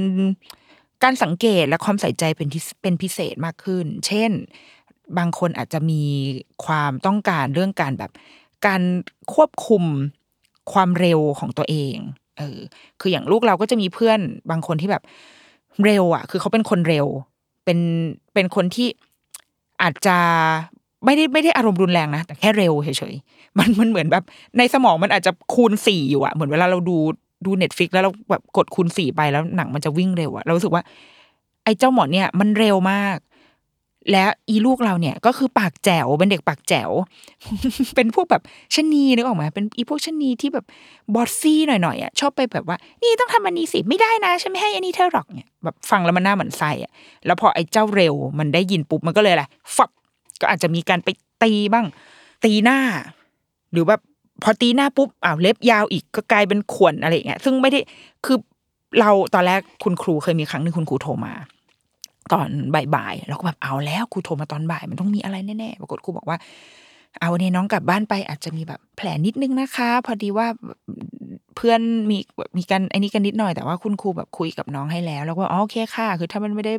[1.02, 2.48] การสังเกตและความใส่ใจเป็น
[2.82, 4.30] เป็นพิเศษมากขึ้น เช่น
[5.18, 6.02] บางคนอาจจะมี
[6.64, 8.10] ความต้องการเรื่องการแบบ
[8.66, 8.82] การ
[9.34, 9.84] ควบคุม
[10.72, 11.96] ความเร็วของตัวเอง
[12.38, 12.58] เออ
[13.00, 14.18] คืออย่างลูกเราก็จะมีเพื่อน
[14.50, 15.02] บางคนที่แบบ
[15.84, 17.06] เร็วอะ คือเขาเป็นคนเร็ว
[17.64, 17.78] เป็น
[18.34, 18.88] เป็นคนที่
[19.82, 20.16] อาจจะ
[21.04, 24.24] ไม่ได้ไม่ได้อารมณ์รุนแรงนะแต่แค่เร็วเฉยๆมันมันเหมือนแบบ
[24.58, 26.96] ในสมองมันอาจจะคูณสี่อยู่อะเหมือนเวลาเราดู
[27.46, 30.82] ดู Netflix แล้วเราแบบกดคูณสี่ไปแล้วหนังมันจะวิ่งเร็วอะเรารู้สึกว่า
[31.64, 33.16] ไอ้เจ้าหมอเนี่ยมันเร็วมาก
[34.12, 36.90] และอีลูกเราเนี่ยก็คือปากแจ๋วเป็นเด็กปากแจ๋ว
[37.96, 38.42] เป็นพวกแบบ
[38.74, 40.64] ชนีนึกออกไหมเป็นอีพวกชนีที่แบบ
[41.14, 46.92] บอสซี่หน่อยๆอะชอบไปแบบว่า นี่ต้องทำอันนี้สิไม่ได้นะฉันไม่ให้อันนี้เธอหรอกเนี่ยแบบฟังแล้วมันหน้าเหมือนไส้อะ
[47.26, 49.44] แล้วพอไอ้เจ้าเร็วมันได้ยินปุ๊บมันก็เลยอะไร
[49.76, 49.90] ฟับ
[50.40, 51.08] ก็อาจจะมีการไป
[51.42, 51.86] ตีบ้าง
[52.44, 52.78] ตีหน้า
[53.72, 54.00] หรือแบบ
[54.42, 57.80] พอตีหน้าปุ๊บอ้าวเล็บยาวอีกก็กลายเป็นขวนอะไรอย่างเงี้ยซึ่งไม่ได้
[58.24, 58.36] คือ
[59.00, 61.34] เราตอนแรกคุณครูเคยมีครั้งหนึ่งคุณครูโทรมา
[62.32, 62.48] ตอน
[62.94, 66.38] บ่ายๆเราก็แบบเอาแล้วครูโทรมาตอนบ่าย มันต้องมีอะไรแน่ๆปรากฏครูบอกว่า
[67.20, 70.46] เอาเนี่ยน้องกลับบ้านไปอาจจะมีแบบแผลนิดนึงนะคะ พอดีว่า
[71.56, 72.18] เพื่อนมี
[72.56, 76.74] มีกันไอ้นี้กันนิดหน่อยแต่ว่าคุณครูแบบคุยกับน้องให้แล้ว แล้วก็อ๋อโอเคค่ะ คือถ้ามันไม่ได้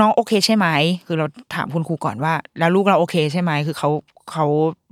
[0.00, 0.66] น้องโอเคใช่ไหม
[1.06, 3.90] คือเราถามคุณครูก่อนว่า แล้วลูกเราโอเคใช่ไหม คือเขา
[4.32, 4.46] เขา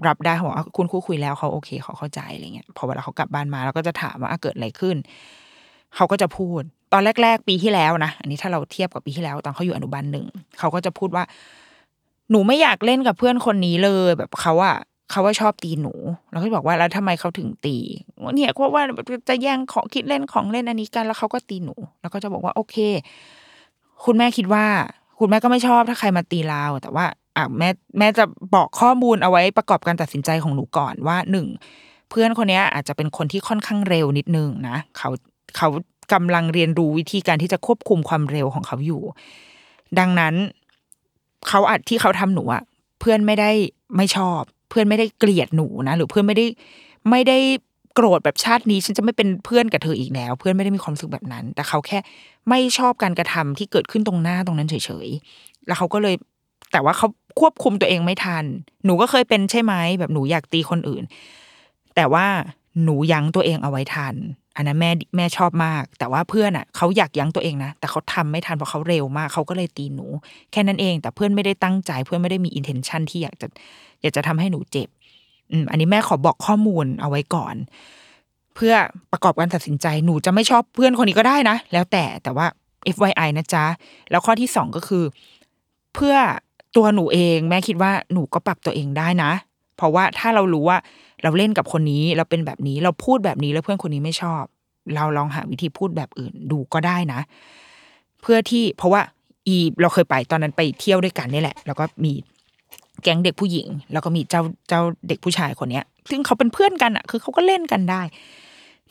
[0.09, 4.97] รับได้เขาบอกว่าคุณครูคุยแล้วเขาโอเคเขาเข้าใจอะไรเงี้ย พอเวลาเขากลับบ้านมาเราก็จะถามว่าเกิดอะไรขึ้น
[5.97, 10.27] เขาก็จะพูด ตอนแรก ๆ ปีที่แล้วนะอันนี้ถ้าเราเทียบกับปีที่แล้ว ตอนเขาอยู่อนุบาลหนึ่ง
[10.59, 11.25] เขาก็จะพูดว่า
[12.31, 14.77] หนูไม่อยากเล่นกับเพื่อนคนนี้เลย แบบเขาอะ
[15.11, 15.93] เขาว่าชอบตีหนู
[16.31, 17.77] เราก็บอกว่าแล้วทำไมเขาถึงตี
[18.35, 18.83] เนี่ยเพราะว่า
[19.29, 22.77] จะแย่งของคิดเล่นของเล่นอันนี้กัน แล้วเขาก็ตีหนู แล้วก็จะบอกว่าโอเค
[24.05, 24.65] คุณแม่คิดว่า
[25.19, 27.05] คุณแม่ก็ไม่ชอบถ้าใครมาตีเราแต่ว่า
[27.37, 28.25] อะแม่แม่จะ
[28.55, 31.47] บอกข้อมูลเอาไว้ประกอบการตัดสินใจของหนูก่อนว่าหนึ่ง
[32.11, 35.11] เพื่อนคนนี้อาจจะเป็นคนที่ค่อนข้างเร็วนิดนึงนะเขา
[35.57, 35.69] เขา
[36.13, 39.03] กำลังเรียนรู้วิธีการที่จะควบคุมความเร็วของเขาอยู่
[39.99, 40.35] ดังนั้น
[41.49, 42.63] เขาอาจที่เขาทำหนูอะ
[43.01, 43.51] เพื่อนไม่ได้
[43.97, 46.47] ไม่ชอบ เพื่อนไม่ได้เกลียดหนูนะ หรือเพื่อนไม่ได้
[47.11, 47.39] ไม่ได้
[47.95, 51.99] โกรธแบบชาตินี้ ฉันจะไม่เป็นเพื่อนกับเธออีกแล้ว เพื่อนไม่ได้มีความรู้สึกแบบนั้น แต่เขาแค่
[52.49, 54.75] ไม่ชอบการกระทำที่เกิดขึ้นตรงหน้าตรงนั้นเฉ
[55.07, 56.15] ยๆแล้วเขาก็เลย
[56.73, 57.09] แต่ว่าเขา
[57.41, 58.45] ควบคุมตัวเองไม่ทัน
[58.85, 61.05] หนูก็เคยเป็นใช่ไหมแบบหนูอยากตีคนอื่น
[61.95, 62.27] แต่ว่า
[62.85, 64.15] หนูยั้งตัวเองเอาไว้ทัน
[64.57, 70.07] อันนั้นแม่แม่ชอบมาก แต่ว่าเพื่อนอะเขาอยากยั้งตัวเองนะ แต่เขาทำไม่ทันเพราะเขาเร็วมากเขาก็เลยตีหนู
[70.53, 73.47] แค่นั้นเอง แต่เพื่อนไม่ได้ตั้งใจ เพื่อนไม่ได้มีอินเทนชันที่อยากจะ
[74.03, 74.89] อยากจะทำให้หนูเจ็บ
[75.51, 77.55] อืมอันนี้แม่ขอบอกข้อมูลเอาไว้ก่อน
[78.55, 78.75] เพื่อ
[79.13, 82.47] ประกอบการตัดสินใจหนูจะไม่ชอบเพื่อนคนนี้ก็ได้นะ แล้วแต่แต่ว่า
[82.97, 83.65] FYI นะจ๊ะ
[84.11, 85.05] แล้วข้อที่สองก็คือ
[85.95, 86.17] เพื่อ
[86.77, 89.33] ตัวหนูเอง แม่คิดว่าหนูก็ปรับตัวเองได้นะ
[89.77, 90.79] เพราะว่าถ้าเรารู้ว่า
[91.23, 94.43] เราเล่นกับคนนี้เราเป็นแบบนี้เราพูดแบบนี้แล้วเพื่อนคนนี้ไม่ชอบ
[94.95, 97.21] เราลองหาวิธีพูดแบบอื่นดูก็ได้นะ
[98.23, 99.01] เพื่อที่เพราะว่า
[99.47, 102.13] อีเราเคยไปตอนนั้นไปเที่ยวด้วยกันนี่แหละ แล้วก็มี
[103.03, 108.03] แก๊งเด็กผู้หญิง แล้วก็มีเจ้าเจ้าเด็กผู้ชายคนเนี้ย ซึ่งเขาเป็นเพื่อนกันอะ คือเขาก็เล่นกันได้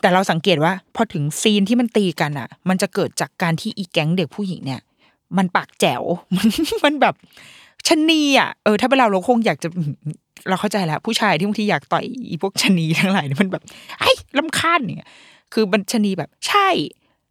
[0.01, 4.81] แต่เราสังเกตว่าพอถึงซีนที่มันตีกันอะ มันจะเกิดจากการที่อีแก๊งเด็กผู้หญิงเนี่ย
[5.37, 6.03] มันปากแจ๋ว
[6.37, 6.47] มัน
[6.83, 7.15] มันแบบ
[7.87, 9.69] ชะนีอะเออถ้าเป็นเราเราคงอยากจะ
[10.49, 13.63] เราเข้าใจแล้วผู้ชายที่บางทีอยากต่อยอีพวกชะนีทั้งหลายเนี่ยมันแบบ
[13.99, 15.09] ไอ้ลำคาญเนี่ย
[15.53, 16.69] คือมันชะนีแบบ ใช่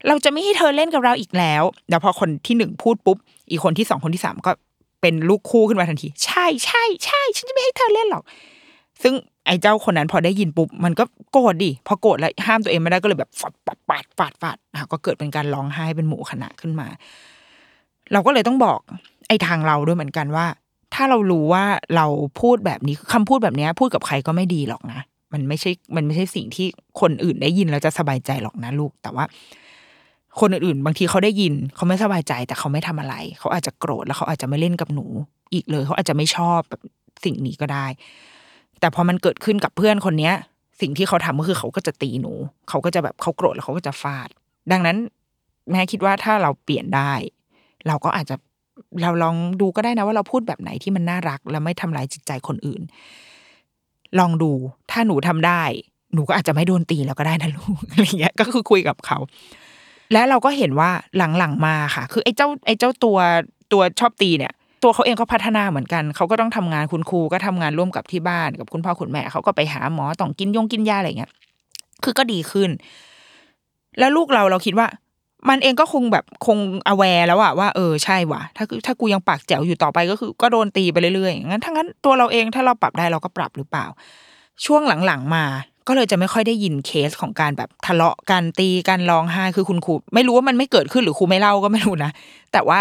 [0.09, 3.17] เราจะไม่ให้เธอเล่นกับเราอีกแล้วแล้วพอคนที่หนึ่งพูดปุ๊บ
[3.51, 4.53] อีกคนที่สองคนที่สามก็
[5.01, 8.25] เป็นลูกคู่ขึ้นมาทันที ใช่ใช่ใช่ฉันจะไม่ให้เธอเล่นหรอก
[9.03, 9.15] ซึ่ง
[9.47, 16.89] ไอ้เจ้าคนนั้นพอได้ยินปุ๊บมันก็โกรธดิพอโกรธแล้วห้ามตัวเองไม่ได้ก็เลยแบบฟาดฟาดฟาดฟาดฟาดอะก็เกิดเป็นการร้องไห้เป็นหมู่คณะขึ้นมา
[18.13, 18.79] เราก็เลยต้องบอก
[19.29, 20.47] ไอ้ทางเราด้วยเหมือนกันว่า
[20.95, 21.65] ถ้าเรารู้ว่า
[21.97, 22.07] เรา
[22.41, 25.01] พูดแบบนี้คำพูดแบบนี้พูดกับใครก็ไม่ดีหรอกนะ
[25.33, 26.67] มันไม่ใช่ มันไม่ใช่สิ่งที่
[27.01, 29.25] คนอื่นได้ยินแล้วจะสบายใจหรอกนะลูก แต่ว่า
[30.41, 35.07] คนอื่นๆ บางทีเขาได้ยิน เขาไม่สบายใจ แต่เขาไม่ทำอะไร เขาอาจจะโกรธแล้วเขาอาจจะไม่เล่นกับหนู
[35.53, 36.83] อีกเลย เขาอาจจะไม่ชอบแบบ
[37.25, 37.87] สิ่งนี้ก็ได้
[38.81, 40.35] แต่พอมันเกิดขึ้นกับเพื่อนคนเนี้ย
[40.81, 42.33] สิ่งที่เขาทำก็คือเขาก็จะตีหนู
[42.69, 44.29] เขาก็จะแบบเขาโกรธแล้วเขาก็จะฟาด
[44.73, 44.97] ดังนั้น
[45.71, 47.13] แม่คิดว่าถ้าเราเปลี่ยนได้
[47.87, 48.37] เราก็อาจจะ
[49.03, 52.83] เราลองดูก็ได้นะว่าเราพูดแบบไหนที่มันน่ารัก และไม่ทำร้ายจิตใจคนอื่น
[54.19, 54.51] ลองดู
[54.91, 55.63] ถ้าหนูทำได้
[56.15, 59.19] หนูก็อาจจะไม่โดนตีแล้วก็ได้นะลูกอะไรเงี้ยก็คือคุยกับเขา
[60.13, 63.19] และเราก็เห็นว่าหลังๆมาค่ะ คือไอ้เจ้าไอ้เจ้าตัว
[63.73, 71.31] ตัวชอบตีเนี่ยตัวเขาเองก็พัฒนาเหมือนกัน เขาก็ต้องทำงานคุณครูก็ทำงานร่วมกับที่บ้านกับคุณพ่อคุณแม่เขาก็ไปหาหมอต้องกินยงกินยาอะไรเงี้ย
[72.05, 72.71] คือก็ดีขึ้น
[73.99, 74.87] แล้วลูกเราเราคิดว่า
[75.49, 83.87] มันเองก็คงแบบคงอแวร์แล้วอะว่าเออใช่ว่ะ ถ้าถ้ากูยังปากแจ๋วอยู่ต่อไปก็คือ ก็โดนตีไปเรื่อยๆอย่างนั้นทั้งนั้นตัวเราเองถ้าเราปรับได้เราก็ปรับหรือเปล่า
[84.65, 85.45] ช่วงหลังๆมา
[85.89, 92.11] ก็เลยจะไม่ค่อยได้ยินเคสของการแบบทะเลาะกันตีกันร้องไห้คือคุณครูไม่รู้ว่ามันไม่เกิดขึ้นหรือครูไม่เล่าก็ไม่รู้นะ
[92.53, 92.79] แต่ว่า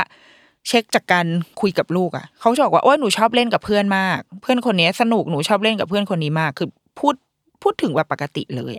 [0.67, 1.25] เช็คจากการ
[1.61, 6.69] คุยกับลูกอะเขาจะบอกว่าโอ้ยหนูชอบเล่นกับเพื่อนมาก เพื่อนคนนี้สนุกหนูชอบเล่นกับเพื่อนคนนี้มาก คือ
[6.99, 7.15] พูด
[7.61, 8.73] พูดถึงแบบปกติเลย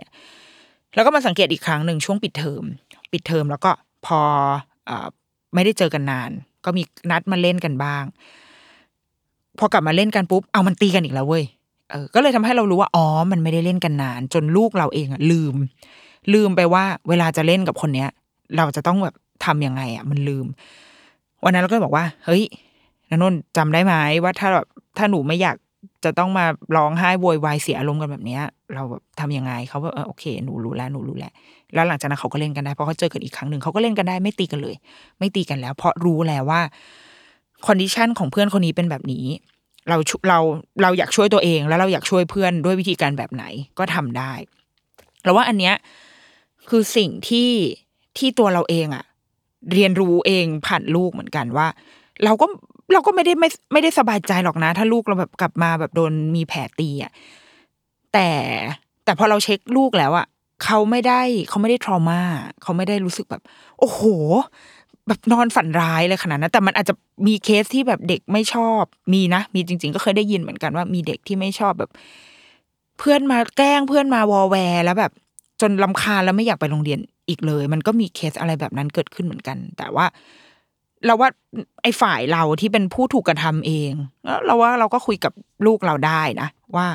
[0.95, 2.63] แล้วก็มาสังเกตอีกครั้งหนึ่งช่วงปิดเทอม
[3.11, 3.71] ปิดเทอมแล้วก็
[4.05, 4.19] พอ
[4.89, 4.91] อ
[5.53, 6.31] ไม่ได้เจอกันนาน
[6.65, 8.03] ก็มีนัดมาเล่นกันบ้าง
[9.59, 11.43] พอกลับมาเล่นกันปุ๊บเอามันตีกันอีกแล้วเว้ย
[11.91, 15.55] เออก็เลยทำให้เรารู้ว่าอ๋อมันไม่ได้เล่นกันนาน จนลูกเราเองอะลืม
[16.33, 18.09] ลืมไปว่า เวลาจะเล่นกับคนเนี้ย
[18.57, 20.45] เราจะต้องแบบทํำยังไงอะมันลืม
[21.43, 22.43] วันนั้นเราก็บอกว่า เฮ้ย
[23.09, 23.93] นนนจำได้ไหม
[24.23, 24.65] ว่าถ้าแบบ
[24.97, 25.57] ถ้าหนูไม่อยาก
[26.05, 26.45] จะต้องมา
[26.75, 28.43] ร้องไห้โวยวายเสียอารมณ์กันแบบเนี้ย
[28.73, 31.33] เราแบบทำยังไงเขาแบบเออโอเค หนูรู้แล้วหนูรู้แล้ว
[31.73, 34.75] แล้วหลังจากนั้นเขาก็เล่นกันได้เพราะเขาเจอกันอีกครั้งหนึ่งเขาก็เล่นกันได้ไม่ตีกันเลย
[35.19, 36.61] ไม่ตีกันแล้ว เพราะรู้แล้วว่า
[37.65, 39.25] condition ของเพื่อนคนนี้เป็นแบบนี้
[39.89, 39.97] เรา
[40.29, 40.39] เรา
[40.81, 43.43] เราอยากช่วยตัวเองแล้วเราอยากช่วยเพื่อนด้วยวิธีการแบบไหน
[43.79, 44.31] ก็ทำได้
[45.23, 45.75] เราว่าอันเนี้ย
[46.69, 47.49] คือสิ่งที่
[48.17, 49.03] ที่ตัวเราเองอะ
[49.73, 51.67] เรียนรู้เองผ่านลูกเหมือนกันว่า
[52.23, 52.45] เราก็
[52.93, 57.11] เราก็ไม่ได้ไม่ไม่ได้สบายใจหรอกนะ ถ้าลูกเราแบบกลับมาแบบโดนมีแผลตีอะ
[58.13, 58.29] แต่
[59.03, 60.25] แต่พอเราเช็คลูกแล้วอะ
[60.63, 62.21] เขาไม่ได้เขาไม่ได้ trauma
[62.61, 63.41] เขาไม่ได้รู้สึกแบบ
[63.79, 64.01] โอ้โห
[65.07, 66.95] แบบนอนฝันร้ายเลยขนาดนั้นแต่มันอาจจะ
[67.27, 71.91] มีเคสที่แบบเด็กไม่ชอบมีนะมีจริง ๆ ก็เคยได้ยินเหมือนกันว่ามีเด็กที่ไม่ชอบแบบ
[72.97, 75.11] เพื่อนมาแกล้งเพื่อนมาวอแวร์แล้วแบบ
[75.61, 80.05] จนลำคาญแล้วไม่อยากไปโรงเรียนอีกเลย มันก็มีเคสอะไรแบบนั้นเกิดขึ้นเหมือนกัน แต่ว่า
[81.05, 81.29] เราว่า
[81.83, 83.91] ไอ้ฝ่ายเราที่เป็นผู้ถูกกระทำเอง
[84.45, 85.33] เราว่าเราก็คุยกับ
[85.65, 86.87] ลูกเราได้นะว่า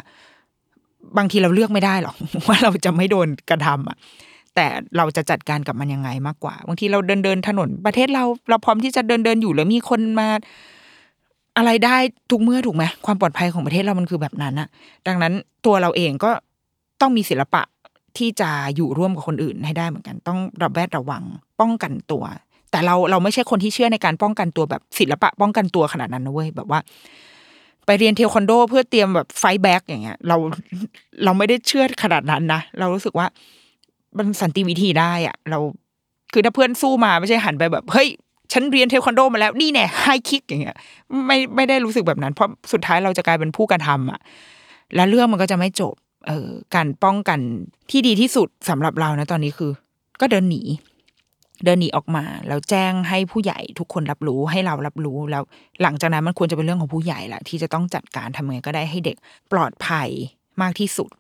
[1.18, 2.14] บางทีเราเลือกไม่ได้หรอก
[2.48, 3.96] ว่าเราจะไม่โดนกระทำอะ
[4.54, 4.66] แต่
[4.96, 10.28] เราจะจัดการกับมันยังไงมากกว่า บางทีเราเดินเดินถนนประเทศเราเราพร้อมที่จะเดินเดินอยู่แล้วมีคนมา
[11.56, 11.96] อะไรได้
[12.30, 14.68] ทุกเมื่อถูกไหมความปลอดภัยของประเทศเรามันคือแบบนั้นอะ
[15.06, 15.32] ดังนั้น
[15.66, 16.30] ตัวเราเองก็
[17.00, 17.62] ต้องมีศิลปะ
[18.18, 21.22] ที่จะอยู่ร่วมกับคนอื่นให้ได้เหมือนกัน ต้องระแวดระวัง
[21.60, 22.24] ป้องกันตัว
[22.70, 26.80] แต่เราเราไม่ใช่คนที่เชื่อในการป้องกันตัวแบบศิลปะป้องกันตัวขนาดนั้นนะเว้ยแบบว่า
[27.86, 30.36] ไปเรียนเทควันโด เพื่อเตรียมแบบไฟแบ็กอย่างเงี้ย เรา
[31.24, 33.26] เราไม่ได้เชื่อขนาดนั้นนะเรารู้สึกว่า
[34.18, 35.58] มันสันติวิธีได้อะเรา
[36.32, 38.08] คือถ้าเพื่อนสู้มาไม่ใช่หันไปแบบเฮ้ย
[38.52, 40.76] ฉันเรียนเทควันโดมาแล้วนี่แน่ไฮคิกอย่างเงี้ย
[41.26, 44.20] ไม่ไม่ได้รู้สึกแบบนั้น เพราะสุดท้ายเราจะกลายเป็นผู้กระทำอะ
[44.94, 45.94] แล้วเรื่องมันก็จะไม่จบ
[46.26, 47.38] เออการป้องกัน
[47.90, 49.70] ที่ดีที่สุดสำหรับเรานะตอนนี้คือ
[50.20, 50.62] ก็เดินหนี
[51.64, 55.42] เดินหนีออกมาแล้วแจ้งให้ผู้ใหญ่ทุกคนรับรู้ให้เรารับรู้แล้ว
[55.82, 59.16] หลังจากนั้นมันควรจะเป็นเรื่องของผู้ใหญ่แหละที่จะต้องจัดการทำไงก็ได้ให้เด็ก
[59.52, 60.08] ปลอดภัย
[60.62, 61.10] มากที่สุด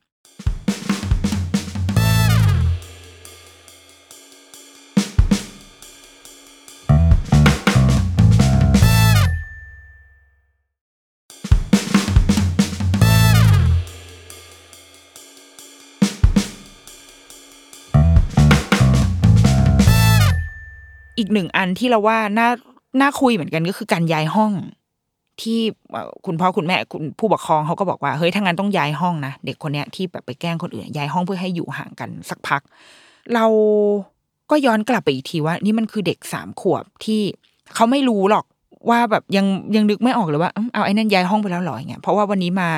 [21.18, 22.48] อีกหนึ่งอันที่เราว่าน่า
[23.00, 24.52] น่าคุยเหมือนกันก็คือการย้ายห้อง
[25.42, 25.60] ที่
[26.26, 32.62] คุณพ่อคุณแม่คุณผู้ปกครองเขาก็บอกว่าเฮ้ยถ้างั้นต้องย้ายห้องนะเด็กคนเนี้ยที่แบบไปแกล้งคนอื่นย้ายห้องเพื่อให้อยู่ห่างกันสักพัก
[33.34, 33.46] เรา
[34.50, 37.20] ก็ย้อนกลับไปอีกทีว่า นี่มันคือเด็กสามขวบที่
[37.74, 38.44] เขาไม่รู้หรอก
[38.90, 42.68] ว่าแบบยังยังนึกไม่ออกเลยว่าเอาไอ้นั่นย้ายห้องไปแล้วหรออย่างเงี้ยเพราะว่าวันนี้มา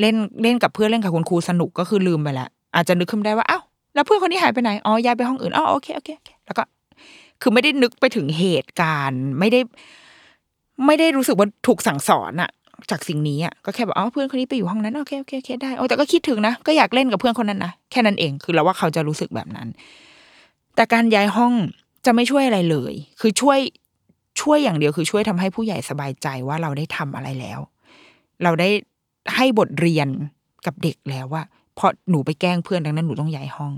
[0.00, 3.62] เล่นเล่นกับเพื่อนเล่นกับคุณครูสนุกก็คือลืมไปละอาจจะนึกขึ้นได้ว่าอ้าว
[3.94, 6.62] แล้วเพื่อนคนนี้หายไปไหนอ๋อย้ายไปห้องอื่นอ๋ออเคโอเคโอเคแล้วก็
[7.42, 9.60] คือไม่ได้นึกไปถึงเหตุการณ์ ไม่ได้
[10.86, 12.50] ไม่ได้รู้สึกว่าถูกสั่งสอนอะ
[12.90, 19.68] จากสิ่งนี้อะก็แค่แบบอ๋อเพื่อนคนนี้ไปอยู่ห้องนั้นโอเคโอเคโอเคได้โอ้แต่ก็คิดถึงนะก็อยากเล่นกับเพื่อนคนนั้นนะแค่นั้นเองคือเราว่าเขาจะรู้สึกแบบนั้น
[20.74, 21.52] แต่การย้ายห้อง
[22.06, 23.58] จะไม่ช่วยอะไรเลย คือช่วย
[24.40, 27.60] ช่วยอย่างเดียวคือช่วยทำให้ผู้ใหญ่สบายใจว่าเราได้ทำอะไรแล้ว
[28.42, 28.68] เราได้
[29.36, 30.08] ให้บทเรียน
[30.66, 31.42] กับเด็กแล้วว่า
[31.74, 33.72] เพราะหนูไปแกล้งเพื่อนดังนั้นหนูต้องย้ายห้อง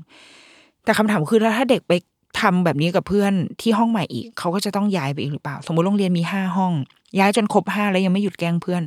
[0.85, 1.93] แต่คำถามคือแล้วถ้าเด็กไป
[2.41, 6.73] ทำแบบนี้กับเพื่อนที่ห้องใหม่อีก เขาก็จะต้องย้ายไปอีกหรือเปล่า สมมติโรงเรียนมีห้าห้อง
[7.19, 8.83] ย้ายจนครบห้าแล้วยังไม่หยุดแกล้งเพื่อน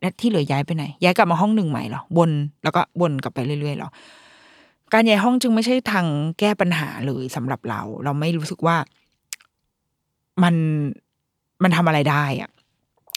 [0.00, 2.30] และที่เหลือย้ายไปไหน ย้ายกลับมาห้องหนึ่งใหม่หรอวน
[2.62, 3.90] แล้วก็วนกลับไปเรื่อยๆหรอ
[4.92, 6.06] การย้ายห้องจึงไม่ใช่ทาง
[6.38, 8.76] แก้ปัญหาเลยสำหรับเรา เราไม่รู้สึกว่า
[10.42, 10.54] มัน
[11.62, 12.50] มันทำอะไรได้อะ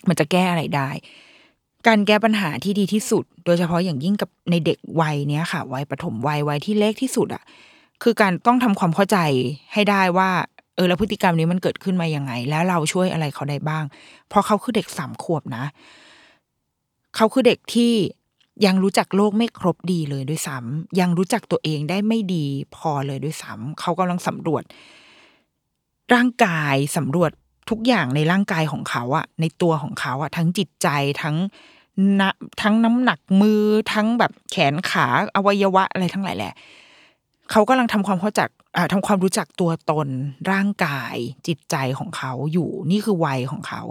[0.08, 0.90] มันจะแก้อะไรได้
[1.88, 7.44] การแก้ปัญหาที่ดีที่สุด โดยเฉพาะอย่างยิ่งกับในเด็กวัยเนี้ยค่ะ วัยปฐมวัยวัยที่เล็กที่สุดอะ
[8.02, 9.18] คือการต้องทำความเข้าใจ
[9.74, 10.30] ให้ได้ว่า
[10.76, 13.84] เออแล้วพฤติกรรมนี้มันเกิดขึ้นมายังไง แล้วเราช่วยอะไรเขาได้บ้าง
[14.28, 15.66] เพราะเขาคือเด็กสามขวบนะ
[17.16, 17.94] เขาคือเด็กที่
[18.66, 24.64] ยังรู้จักโลกไม่ครบดีเลยด้วยซ้ำยังรู้จักตัวเองได้ไม่ดีพอเลยด้วยซ้ำเขากำลังสำรวจ
[26.14, 27.32] ร่างกายสำรวจ
[27.70, 30.88] ทุกอย่างในร่างกายของเขาอะในตัวของเขาอะทั้งจิตใจ
[31.22, 31.36] ทั้ง
[32.20, 32.30] นะ
[32.62, 33.62] ทั้งน้ำหนักมือ
[33.94, 36.54] ทั้งแบบแขนขาอวัยวะอะไรทั้งหลายแหละ
[37.54, 40.08] เขากำลังทำความเข้าจักอ่าทำความรู้จักตัวตน
[40.52, 41.16] ร่างกาย
[41.48, 43.82] จิตใจของเขาอยู่นี่คือวัยของเขา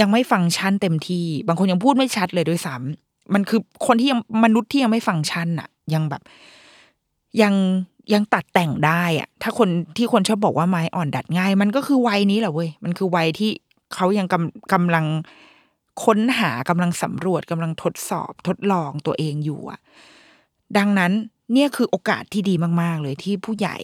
[0.00, 6.22] ยังไม่ฟังก์ชันเต็มที่ บางคนยังพูดไม่ชัดเลยด้วยซ้ำมันคือคนที่ยังมนุษย์ที่ยังไม่ฟังก์ชันอะยังแบบ
[7.42, 7.54] ยัง
[8.14, 13.50] ยังตัดแต่งได้อะถ้าคนที่คนชอบบอกว่าไม้อ่อนดัดง่าย มันก็คือวัยนี้แหละเว้ยมันคือวัยที่
[13.94, 15.06] เขายังกำกำลัง
[16.04, 19.80] ค้นหากำลังสำรวจกำลังทดสอบทดลองตัวเองอยู่อะ
[20.78, 21.12] ดังนั้น
[21.52, 23.76] เนี่ยคือโอกาสที่ดีมาก ๆ เลยที่ผู้ใหญ่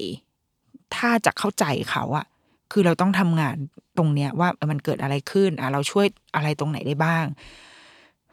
[0.97, 2.27] ถ้าจะเข้าใจเขาอะ
[2.73, 3.57] คือเราต้องทำงาน
[3.99, 7.25] ตรงเนี้ยว่ามันเกิดอะไรขึ้นอะเราช่วยอะไรตรงไหนได้บ้าง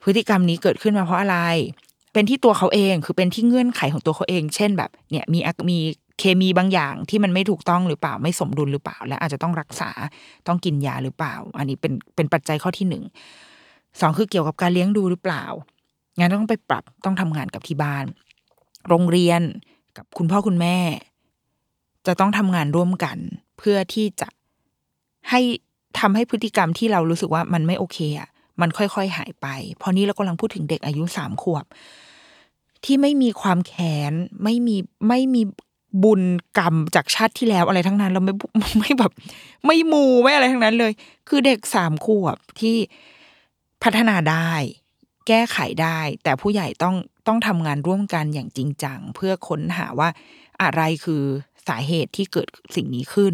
[0.04, 1.38] พฤติกรรมนี้เกิดขึ้นมาเพราะอะไร
[2.14, 5.78] เป็นที่ตัวเขาเองคือเป็นที่เงื่อนไขของตัวเขาเอง เช่นแบบ เนี่ยมีมี
[6.20, 9.90] เคมีบางอย่างที่มันไม่ถูกต้องหรือเปล่าไม่สมดุลหรือเปล่า และอาจจะต้องรักษา
[10.48, 13.04] ต้องกินยาหรือเปล่า อันนี้เป็นเป็นปัจจัยข้อที่หนึ่ง
[14.00, 15.44] สองคือเกี่ยวกับการเลี้ยงดูหรือเปล่า
[16.18, 18.06] งานต้องไปปรับต้องทำงานกับที่บ้าน
[18.88, 19.42] โรงเรียน
[19.98, 20.78] กับคุณพ่อคุณแม่
[22.06, 23.18] จะต้องทำงานร่วมกัน
[23.58, 24.28] เพื่อที่จะ
[25.30, 25.42] ให้
[26.00, 28.30] ทำให้พฤติกรรมที่เรารู้สึกว่ามันไม่โอเคอะ
[28.62, 31.66] มันค่อยๆหายไป เพราะนี้เรากำลังพูดถึงเด็กอายุสามขวบ
[32.86, 34.14] ที่ไม่มีความแค้น
[34.44, 34.76] ไม่มี
[35.08, 35.42] ไม่มี
[36.04, 36.22] บุญ
[36.58, 38.34] กรรมจากชาติที่แล้วอะไรทั้งนั้น เราไม่
[38.80, 39.12] ไม่แบบ
[39.66, 40.92] ไม่มูไม่อะไรทั้งนั้นเลย
[41.30, 42.76] คือเด็กสามขวบที่
[43.84, 44.52] พัฒนาได้
[45.28, 46.96] แก้ไขได้ แต่ผู้ใหญ่ต้อง
[47.28, 50.10] ต้องทำงานร่วมกันอย่างจริงจัง เพื่อค้นหาว่า
[50.62, 51.24] อะไรคือ
[51.68, 53.34] สาเหตุที่เกิดสิ่งนี้ขึ้น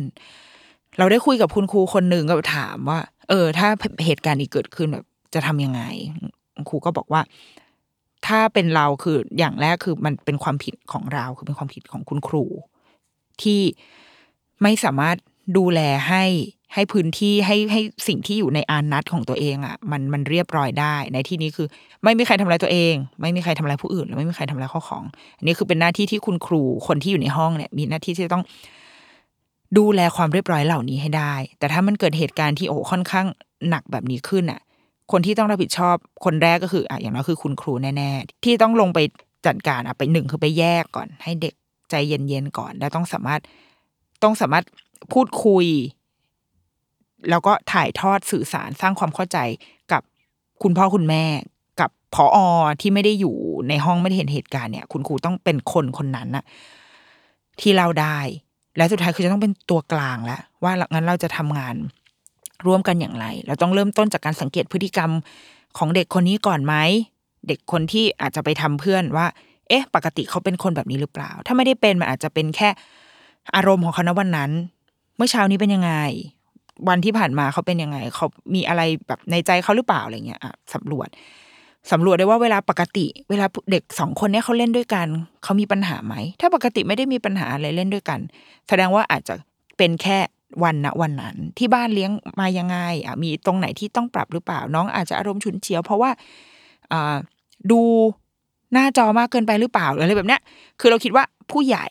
[0.97, 3.67] เราได้คุยกับคุณครูคนหนึ่งก็ถามว่า เออ ถ้า
[4.05, 5.81] เหตุการณ์นี้เกิดขึ้นแบบจะทำยังไง
[6.69, 7.21] ครูก็บอกว่า
[8.27, 12.43] ถ้าเป็นเราคืออย่างแรกคือมันเป็นความผิดของเราคือเป็นความผิดของคุณครู
[13.41, 13.61] ที่
[14.61, 15.17] ไม่สามารถ
[15.57, 15.79] ดูแล
[16.09, 16.23] ให้
[16.73, 21.67] ให้พื้นที่ให้ให้สิ่งที่อยู่ในอานัตของตัวเองอะ่ะมันมันเรียบร้อยได้ ในที่นี้คือ
[22.03, 25.03] ไม่มีใครทำร้ายตัวเอง ไม่มีใครทำร้ายผู้อื่นและไม่มีใครทำร้ายข้อของ
[25.37, 28.43] อันนี้คือเป็นหน้าที่ที่คุณครูคนที่อยู่ในห้องเนี่ย มีหน้าที่ที่ต้อง
[29.77, 33.27] ดูแลความเรียบร้อยเหล่านี้ให้ได้ แต่ถ้ามันเกิดเหตุการณ์ที่โอ้ค่อนข้าง
[33.69, 34.61] หนักแบบนี้ขึ้นอะ
[35.11, 38.99] คนที่ต้องรับผิดชอบคนแรกก็คืออะอย่างน้อยคือคุณครูแน่ ๆ ที่ต้องลงไป
[39.45, 41.53] จัดการอะไปหนึ่งคือไปแยกก่อน ให้เด็ก
[41.89, 43.41] ใจเย็นๆก่อน แล้วต้องสามารถ
[44.23, 44.65] ต้องสามารถ
[45.13, 45.65] พูดคุย
[47.29, 49.37] แล้วก็ถ่ายทอดสื่อสารสร้างความเข้าใจ
[49.91, 50.01] กับ
[50.63, 51.23] คุณพ่อคุณแม่
[51.79, 52.37] กับผออ
[52.81, 53.35] ที่ไม่ได้อยู่
[53.69, 56.43] ในห้องไม่ได้เห็นเหตุการณ์เนี่ย คุณครูต้องเป็นคนคนนั้นน่ะ
[57.59, 58.17] ที่เราได้
[58.77, 61.75] และสุดท้ายคือจะต้องเป็นตัวกลางแล้วว่างั้นเราจะทำงาน
[62.65, 65.11] ร่วมกันอย่างไร เราต้องเริ่มต้นจากการสังเกตพฤติกรรม
[65.77, 66.75] ของเด็กคนนี้ก่อนไหม
[67.47, 69.25] เด็กคนที่อาจจะไปทำเพื่อนว่า
[69.69, 72.69] เอ๊ะ ปกติเขาเป็นคนแบบนี้หรือเปล่า ถ้าไม่ได้เป็นมันอาจจะเป็นแค่
[73.55, 74.51] อารมณ์ของเขาณวันนั้น
[75.15, 75.93] เมื่อเช้านี้เป็นยังไง
[76.87, 81.09] วันที่ผ่านมาเขาเป็นยังไง เขามีอะไรแบบในใจเขาหรือเปล่าอะไรเงี้ยอะสำรวจ
[81.91, 85.07] สำรวจได้ว่าเวลาปกติ เวลาเด็กสองคนเนี้ยเขาเล่นด้วยกัน
[85.43, 88.19] เขามีปัญหาไหม ถ้าปกติไม่ได้มีปัญหาอะไรเล่นด้วยกัน
[88.67, 89.35] แสดงว่าอาจจะ
[89.77, 90.17] เป็นแค่
[90.63, 96.09] วันณวันนั้น ที่บ้านเลี้ยงมายังไงอะมีตรงไหนที่ต้องปรับหรือเปล่า น้องอาจจะอารมณ์ฉุนเฉียว เพราะว่า
[96.91, 97.15] อ่า
[97.71, 97.81] ดู
[98.73, 100.41] หน้าจอมากเกินไปหรือเปล่าออะไรแบบเนี้ย
[100.79, 101.87] คือเราคิดว่าผู้ใหญ่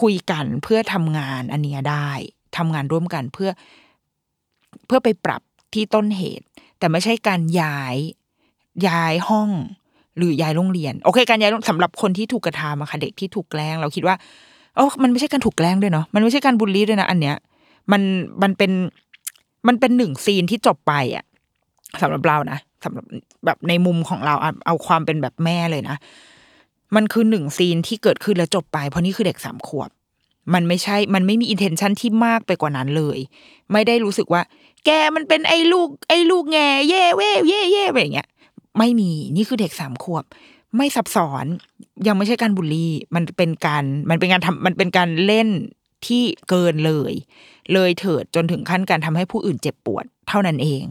[0.00, 2.10] คุยกันเพื่อทำงานอันเนี้ยได้
[2.56, 3.50] ทำงานร่วมกันเพื่อ
[4.86, 5.42] เพื่อไปปรับ
[5.74, 6.46] ที่ต้นเหตุ
[6.78, 7.96] แต่ไม่ใช่การย้าย
[8.88, 9.50] ย้ายห้อง
[10.16, 14.16] หรือย้ายโรงเรียน โอเค การย้ายโรงสำหรับคนที่ถูกกระทำอะค่ะเด็กที่ถูกแกล้ง เราคิดว่า
[14.76, 17.36] โอ้มันไม่ใช่การถูกแกล้งด้วยเนาะมันไม่ใช่การบูลลี่ด้วยนะอันเนี้ย
[17.92, 18.02] มัน
[18.42, 18.72] มันเป็น
[19.68, 21.24] มันเป็นหนึ่งซีนที่จบไปอะ
[22.00, 23.04] สำหรับเรานะสำหรับ
[23.44, 25.96] แบบในมุมของเราอะเอาความเป็นแบบแม่เลยนะ
[26.96, 29.90] มันคือหนึ่งซีนที่เกิดขึ้นแล้วจบไป เพราะนี่คือเด็กสามขวบ
[30.54, 33.18] มันไม่ใช่มันไม่มีอินเทนชันที่มากไปกว่านั้นเลย
[33.72, 34.42] ไม่ได้รู้สึกว่า
[34.86, 38.28] แกมันเป็นไอ้ลูก ไอ้ลูกแงเย่เว้เย่เย่แบบอย่างเงี้ย
[38.78, 40.24] ไม่มีนี่คือเด็กสามขวบ
[40.76, 41.46] ไม่ซับซ้อน
[42.06, 45.48] ยังไม่ใช่การบูลลี่ มันเป็นการมันเป็นการทำมันเป็นการเล่น
[46.06, 47.12] ที่เกินเลย
[47.72, 50.82] เลยเถิดจนถึงขั้นการทำให้ผู้อื่นเจ็บปวด เท่านั้นเอง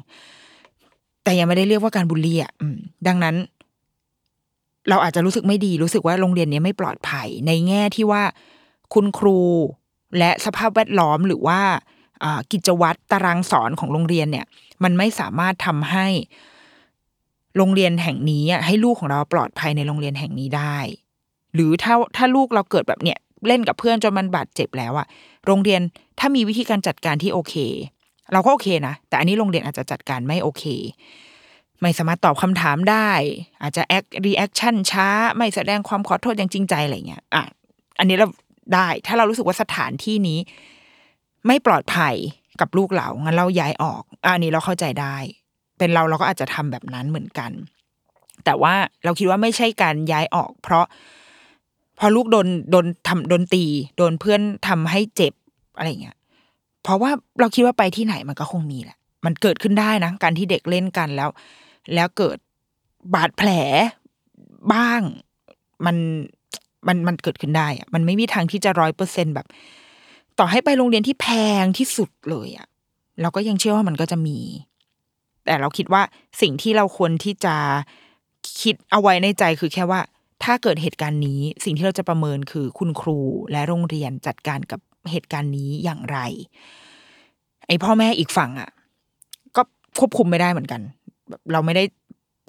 [1.23, 2.51] แต่ยังไม่ได้เรียกว่าการบูลลี่อะ
[3.07, 3.35] ดังนั้น
[4.89, 8.23] เราอาจจะรู้สึกไม่ดีรู้สึกว่าโรงเรียนนี้ไม่ปลอดภัย ในแง่ที่ว่า
[8.93, 9.39] คุณครู
[10.17, 11.59] และสภาพแวดล้อมหรือว่า
[12.51, 14.45] กิจวัตรตารางสอนของโรงเรียนเนี่ย
[14.83, 16.07] มันไม่สามารถทำให้
[17.57, 20.77] โรงเรียนแห่งนี้อะให้ลูกของเราปลอดภัยในโรงเรียนแห่งนี้ได้
[21.53, 25.07] หรือถ้าถ้าลูกเราเกิดแบบเนี้ยเล่นกับเพื่อนจนมันบาดเจ็บแล้วอะ
[25.45, 25.81] โรงเรียน
[26.19, 27.55] ถ้ามีวิธีการจัดการที่โอเค
[28.33, 30.63] เราก็โอเคนะ แต่อันนี้โรงเรียนอาจจะจัดการไม่โอเค
[31.81, 33.09] ไม่สามารถตอบคำถามได้
[33.61, 37.43] อาจจะ act reaction ช้า ไม่แสดงความขอโทษอย่างจริงใจอะไรเงี้ยอะ
[37.99, 38.27] อันนี้เรา
[38.73, 40.39] ได้ ถ้าเรารู้สึกว่าสถานที่นี้
[41.47, 42.15] ไม่ปลอดภัย
[42.61, 45.15] กับลูกเรางั้นเราย้ายออกอะอันนี้เราเข้าใจได้
[45.77, 47.51] เป็นเราเราก็อาจจะทำแบบนั้นเหมือนกัน
[48.45, 50.85] แต่ว่าเราคิดว่าไม่ใช่การย้ายออก เพราะ
[51.99, 53.65] พอลูกโดนโดนทำโดนตี
[53.97, 55.33] โดนเพื่อนทำให้เจ็บ
[55.77, 56.17] อะไรเงี้ย
[56.83, 61.29] เพราะว่าเราคิดว่าไปที่ไหนมันก็คงมีแหละ มันเกิดขึ้นได้นะการที่เด็กเล่นกันแล้ว
[61.93, 62.37] แล้วเกิด
[63.13, 63.49] บาดแผล
[64.73, 65.01] บ้าง
[65.85, 65.95] มัน
[66.87, 69.47] มันมันเกิดขึ้นได้อะมันไม่มีทางที่จะร้อยเปอร์เซ็นแบบ
[70.39, 71.27] ต่อให้ไปโรงเรียนที่แพ
[71.63, 72.67] งที่สุดเลยอะ
[73.21, 74.39] เราก็ยังเชื่อว่ามันก็จะมี
[75.45, 76.01] แต่เราคิดว่า
[76.41, 77.55] สิ่งที่เราควรที่จะ
[78.61, 80.01] คิดเอาไว้ในใจคือแค่ว่า
[80.43, 83.19] ถ้าเกิดเหตุการณ์นี้ สิ่งที่เราจะประเมินคือคุณครู
[83.51, 84.79] และโรงเรียนจัดการกับ
[85.11, 86.17] เหตุการณ์นี้อย่างไร
[87.67, 88.69] ไอพ่อแม่อีกฝั่งอะ
[89.55, 89.61] ก็
[89.99, 90.81] ควบคุมไม่ได้เหมือนกัน
[91.51, 91.83] เราไม่ได้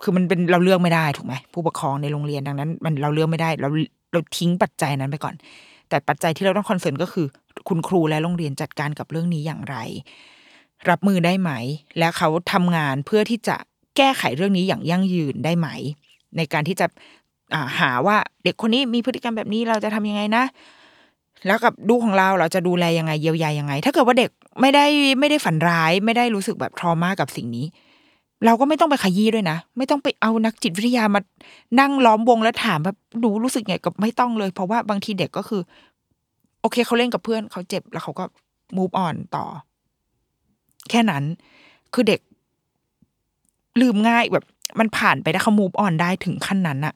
[0.02, 3.68] คือมันเป็นเราเลือกไม่ได้ถูกไหมผู้ปกครองในโรงเรียนดังนั้น มันเราเลือกไม่ได้ เรา
[4.12, 5.34] เราทิ้งปัจจัยนั้นไปก่อน
[5.88, 7.26] แต่ปัจจัยที่เราต้องคอนเซิร์นก็คือ
[7.68, 9.76] คุณครูและโรงเรียนจัดการกับเรื่องนี้อย่างไร
[10.90, 11.50] รับมือได้ไหม
[11.98, 13.56] และเขาทำงานเพื่อที่จะ
[13.96, 15.68] แก้ไขเรื่องนี้อย่างยั่งยืนได้ไหม
[16.36, 20.44] ในการที่จะาหาว่าเด็กคนนี้มีพฤติกรรมแบบนี้เราจะทำยังไงนะ
[21.46, 24.86] แล้วกับลูกของเราเราจะดูแลยังไงเยียวยายังไง ถ้าเกิดว่าเด็กไม่ได้
[25.18, 27.66] ไม่ได้ฝันร้าย ไม่ได้รู้สึกแบบทรมากับสิ่งนี้
[28.44, 31.20] เราก็ไม่ต้องไปขยี้ด้วยนะ ไม่ต้องไปเอานักจิตวิทยามา
[31.80, 35.62] นั่งล้อมวงแล้วถามแบบหนูรู้สึกไงกับไม่ต้องเลย เพราะว่าบางทีเด็กก็คือ
[36.60, 38.24] โอเคเขาเล่นกับเพื่อนเขาเจ็บแล้วเขาก็
[38.76, 39.44] move on ต่อ
[40.90, 41.24] แค่นั้น
[41.94, 42.20] คือเด็ก
[43.80, 44.46] ลืมง่ายแบบ
[44.78, 46.94] มันผ่านไปได้เขา move on ได้ถึงขั้นนั้นอะ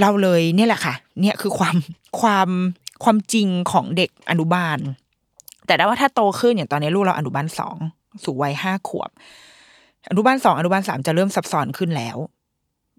[0.00, 1.76] เราเลยเนี่ยแหละค่ะ เนี่ยคือความ
[2.20, 2.48] ความ
[3.04, 4.78] ความจริงของเด็กอนุบาล
[5.66, 7.76] แต่ได้ว่าถ้าโตขึ้นอย่างตอนนี้ลูกเราอนุบาลสอง
[8.24, 9.10] สู่วัยห้าขวบ
[10.10, 12.16] อนุบาลสองอนุบาลสามจะเริ่มซับซ้อนขึ้นแล้ว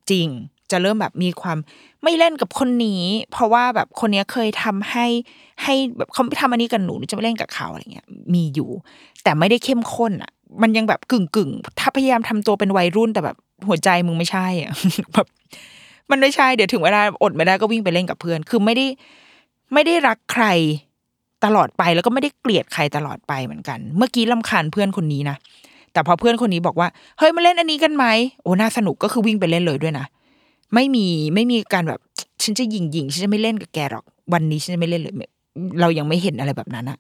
[0.10, 0.28] จริง
[0.72, 1.58] จะเริ่มแบบมีความ
[2.04, 5.06] ไม่เล่นกับคนนี้ เพราะว่าแบบคนนี้เคยทำให้
[5.64, 8.70] ให้แบบเขาไม่ทำอันนี้กับหนูหนูจะไม่เล่นกับเขาอะไรเงี้ย มีอยู่
[9.24, 14.72] แต่ไม่ได้เข้มข้นอะ มันยังแบบกึ่งกึ่งถ้าพยายามทำตัวเป็นวัยรุ่นแต่แบบหัวใจมึงไม่ใช่อะ
[15.14, 15.28] แบบ
[16.12, 18.86] มันไม่ใช่เดี๋ยวถึงเวลาอดไม่ได้ก็วิ่งไปเล่นกับเพื่อน คือไม่ได้
[19.74, 20.46] ไม่ได้รักใคร
[21.46, 25.38] ตลอดไปแล้วก็ไม่ได้เกลียดใครตลอดไปเหมือนกัน เมื่อกี้ลำคาญเพื่อนคนนี้นะ
[26.00, 28.06] แต่พอเพื่อนคนนี้บอกว่า เฮ้ยมาเล่นอันนี้กันไหม
[28.44, 30.06] โอ้น่าสนุกก็คือวิ่งไปเล่นเลยด้วยนะ
[30.74, 32.00] ไม่มีไม่มีการแบบ
[32.44, 35.14] ฉันจะยิงยิงฉันจะไม่เล่นกับแกหรอก วันนี้ฉันจะไม่เล่นเลย
[35.82, 36.98] เรายังไม่เห็นอะไรแบบนั้นอะ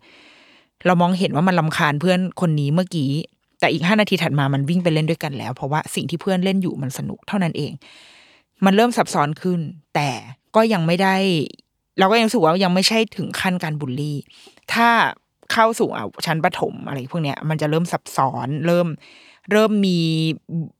[0.85, 3.09] เรามองเห็นว่ามันลำคาญเพื่อนคนนี้เมื่อกี้
[3.59, 7.71] แต่อีกห้านาทีถัดมามันวิ่งไปเล่นด้วยกันแล้ว เพราะว่าสิ่งที่เพื่อนเล่นอยู่มันสนุกเท่านั้นเอง
[8.65, 9.59] มันเริ่มซับซ้อนขึ้น
[9.95, 10.09] แต่
[10.55, 11.15] ก็ยังไม่ได้
[11.99, 14.17] เราก็ยังรู้สึกว่ายังไม่ใช่ถึงขั้นการบูลลี่
[14.73, 14.88] ถ้า
[15.51, 18.87] เข้าสู่อะชั้นประถมอะไรพวกเนี้ยมันจะเริ่มซับซ้อนเริ่ม
[19.52, 20.00] เริ่มมี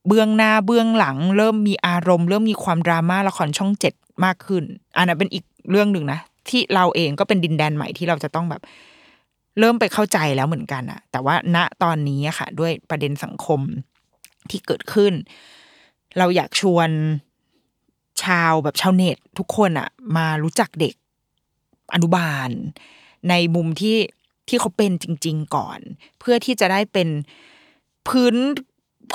[0.06, 3.94] เบื้องหน้าเบื้องหลัง เริ่มมีอารมณ์ เริ่มมีความดราม่าละครช่องเจ็ด
[4.24, 4.64] มากขึ้น
[4.96, 8.62] อันนั้นเป็นอีกเรื่องหนึ่งนะที่เราเองก็เป็นดินแดนใหม่ที่เราจะต้องแบบ
[9.58, 13.60] เริ่มไปเข้าใจแล้วเหมือนกันอะแต่ว่าณตอนนี้ค่ะ ด้วยประเด็นสังคม
[14.50, 15.12] ที่เกิดขึ้น
[16.18, 16.90] เราอยากชวน
[18.22, 20.94] ชาวแบบชาวเน็ตทุกคนอะมารู้จักเด็ก
[21.94, 22.50] อนุบาล
[23.28, 23.96] ในมุมที่
[24.50, 25.80] ที่เขาเป็นจริง ๆ ก่อน
[26.20, 27.08] เพื่อที่จะได้เป็น
[28.08, 28.34] พื้น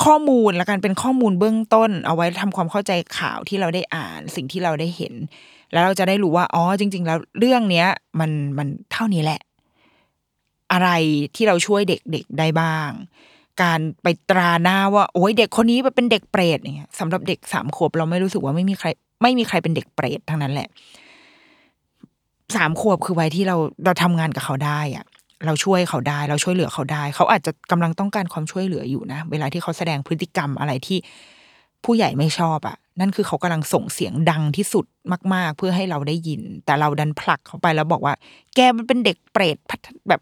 [0.06, 5.14] ข้อมูลและการเป็นข้อมูลเบื้องต้น เอาไว้ทำความเข้าใจข่าวที่เราได้อ่านสิ่งที่เราได้เห็น
[5.72, 7.88] แล้วเราจะได้รู้ว่าอ๋อจริง ๆ แล้วเรื่องเนี้ย
[8.20, 9.42] มันมันเท่านี้แหละ
[10.72, 10.90] อะไร
[11.36, 12.90] ที่เราช่วยเด็กๆได้บ้าง
[13.62, 18.88] การไปตราหน้าว่า โอ้ยเด็กคนนี้เป็นเด็กเปรตอย่างเงี้ยสำหรับเด็กสามขวบเราไม่รู้สึกว่าไม่มีใคร
[19.22, 20.68] ไม่มีใครเป็นเด็กเปรตทั้งนั้นแหละ
[22.56, 23.56] สามขวบคือวัยที่เรา
[23.86, 25.06] เราทำงานกับเขาได้อะ
[25.46, 30.98] เราช่วยเขาได้เราช่วยเหลือเขาได้ เขาอาจจะกำลังต้องการความช่วยเหลืออยู่นะ เวลาที่เขาแสดงพฤติกรรมอะไรที่
[31.84, 34.86] ผู้ใหญ่ไม่ชอบอะ่ะ นั่นคือเขากำลังส่งเสียงดังที่สุด
[35.34, 38.14] มาก ๆ เพื่อให้เราได้ยิน แต่เราดันผลักเขาไปแล้วบอกว่า
[38.56, 40.22] แกมันเป็นเด็กเปรตพัฒแบบ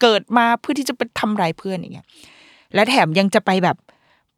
[0.00, 2.06] เกิดมาเพื่อที่จะไปทำร้ายเพื่อนอย่างเงี้ย
[2.74, 3.76] และแถมยังจะไปแบบ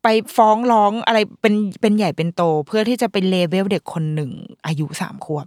[0.03, 4.31] ไปฟ้องร้องอะไรเป็นเป็นใหญ่เป็นโต เพื่อที่จะเป็นเลเวลเด็กคนหนึ่ง
[4.67, 5.47] อายุสามขวบ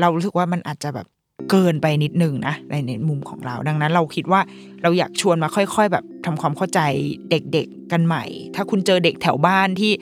[0.00, 1.06] เรารู้สึกว่ามันอาจจะแบบ
[1.50, 4.40] เกินไปนิดหนึ่งนะในในมุมของเรา ดังนั้นเราคิดว่า
[4.82, 6.80] เราอยากชวนมาค่อย ๆ แบบทำความเข้าใจ
[7.30, 8.24] เด็กๆกันใหม่
[8.54, 9.92] ถ้าคุณเจอเด็กแถวบ้านที่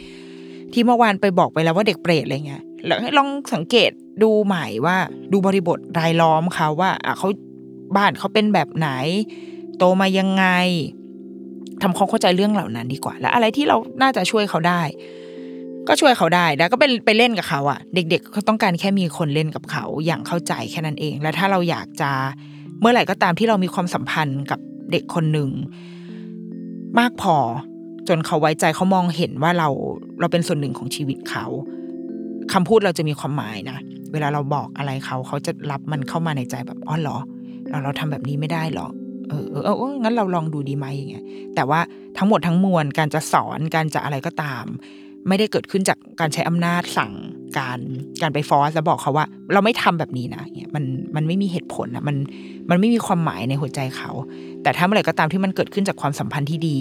[0.72, 3.90] ที่เมื่อวานไปบอกไปแล้วว่าเด็กเปรตอะไรเงี้ยแล้วให้ลองสังเกต
[4.22, 4.96] ดูใหม่ว่า
[5.32, 7.28] ดูบริบทรายล้อมเขาว่าอะเขา
[7.96, 8.88] บ้านเขาเป็นแบบไหน
[9.78, 10.44] โตมายังไง
[11.82, 14.82] ทำความเข้าใจเรื่องเหล่านั้นดีกว่า แล้วอะไรที่เราน่าจะช่วยเขาได้
[15.88, 22.10] ก็ช่วยเขาได้แล้วก็ไปไปเล่นกับเขาอะเด็กๆเขาต้องการแค่มีคนเล่นกับเขาอย่างเข้าใจแค่นั้นเอง และถ้าเราอยากจะ
[22.80, 24.60] เมื่อไหร่ก็ตามที่เรามีความสัมพันธ์กับ
[24.90, 25.48] เด็กคนหนึ่ง
[26.98, 27.36] มากพอ
[28.08, 29.68] จนเขาไว้ใจเขามองเห็นว่าเรา
[30.20, 31.46] เราเป็นส่วนหนึ่งของชีวิตเขา
[32.52, 33.78] คำพูดเราจะมีความหมายนะ
[34.12, 37.18] เวลาเราบอกอะไรเขาเขาจะรับมันเข้ามาในใจแบบอ๋อเหรอ
[37.68, 38.88] เราเราทำแบบนี้ไม่ได้หรอ
[39.28, 41.24] เออเออเอองั้นเราลองดูดีไหมอย่างเงี้ย
[41.54, 41.80] แต่ว่า
[42.18, 44.64] ทั้งหมดทั้งมวลการจะสอนการจะอะไรก็ตาม
[45.28, 47.12] ไม่ได้เกิดขึ้นจากการใช้อำนาจสั่ง
[47.58, 47.78] การ
[48.22, 50.84] การไปฟอสแล้วบอกเขาว่า เราไม่ทำแบบนี้นะเนี่ยมัน
[51.16, 52.16] มันไม่มีเหตุผลนะมัน
[52.70, 54.10] มันไม่มีความหมายในหัวใจเขา
[54.62, 56.78] แต่ถ้าเมื่อไหร่ก็ตามที่มันเกิดขึ้นจากความสัมพันธ์ที่ดี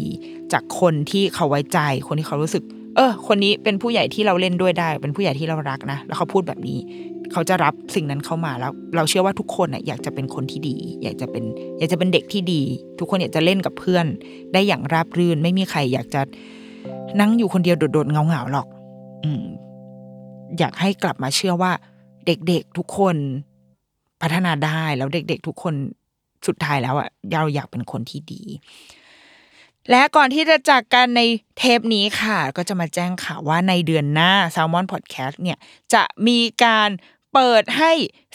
[0.53, 2.63] จากคนที่เขาไว้ใจ คนที่เขารู้สึก
[2.95, 6.79] เออ คนนี้เป็นผู้ใหญ่ที่เราเล่นด้วยได้ เป็นผู้ใหญ่ที่เรารักนะแล้วเขาพูดแบบนี้
[7.31, 11.43] เขาจะรับสิ่งนั้นเข้ามาแล้ว เราเชื่อว่าทุกคนอะอยากจะเป็นคนที่ดี อยากจะเป็น
[11.77, 12.61] อยากจะเป็นเด็กที่ดี
[12.99, 14.05] ทุกคนอยากจะเล่นกับเพื่อน
[14.53, 16.21] ได้อย่างราบรื่น ไม่มีใครอยากจะ
[17.19, 18.67] นั่งอยู่คนเดียวโดดๆเงาๆหรอก
[19.23, 19.43] อืม
[20.57, 21.71] อยากให้กลับมาเชื่อว่า
[22.25, 23.15] เด็กๆทุกคน
[24.21, 25.73] พัฒนาได้แล้วเด็ก ๆ ทุกคน
[26.47, 28.41] สุดท้ายแล้วอะเราอยากเป็นคนที่ดี
[29.89, 31.21] และก่อนที่จะจากกันใน
[31.57, 35.57] เทปนี้ค่ะ ก็จะมาแจ้งข่าวว่าในเดือนหน้า Salmon Podcast เนี่ย
[35.93, 36.89] จะมีการ
[37.33, 37.91] เปิดให้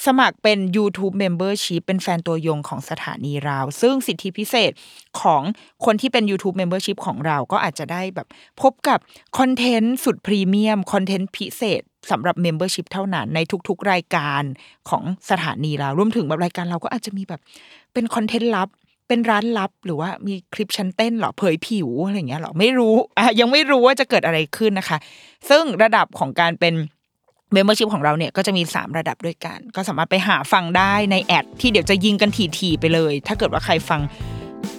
[0.07, 4.73] สมัครเป็น YouTube Membership เป็นแฟนตัวยงของสถานีเรา ซึ่งสิทธิพิเศษ
[5.21, 5.43] ของ
[5.85, 8.29] คนที่เป็น YouTube Membership ของเราก็อาจจะได้แบบ
[8.63, 8.99] พบกับ
[9.39, 14.43] คอนเทนต์สุดพรีเมียม คอนเทนต์พิเศษสำหรับ Membership เท่านั้นในทุกๆ รายการ
[14.91, 17.41] ของสถานีเรา รวมถึงแบบรายการเราก็อาจจะมีแบบ
[17.93, 18.69] เป็นคอนเทนต์ลับ
[19.09, 24.99] เป็นร้านลับหรือว่ามีคลิปชั้นเต้นหรอเผยผิวอะไรเงี้ยหรอไม่รู้อะยังไม่รู้ว่าจะเกิดอะไรขึ้นนะคะ
[25.49, 26.75] ซึ่งระดับของการเป็น
[27.53, 34.01] membership ของเราเนี่ยก็จะมี 3 ระดับด้วยกัน ก็สามารถไปหาฟังได้ใน ad ที่เดี๋ยวจะยิงกันถี่ๆไปเลย ถ้าเกิดว่าใครฟัง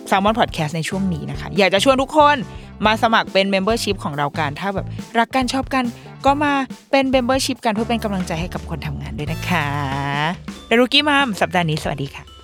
[0.09, 2.37] Salmon Podcast ในช่วงนี้นะคะ อยากจะชวนทุกคน
[2.85, 4.87] มาสมัครเป็น Membership ของเรากัน ถ้าแบบ
[5.19, 5.83] รักกันชอบกัน
[6.25, 6.53] ก็มา
[6.91, 9.67] เป็น Membership กันเพื่อเป็นกำลังใจให้กับคนทำงานด้วยนะคะ
[10.69, 12.36] ดารุกี้มามสัปดาห์นี้สวัสดีค่ะ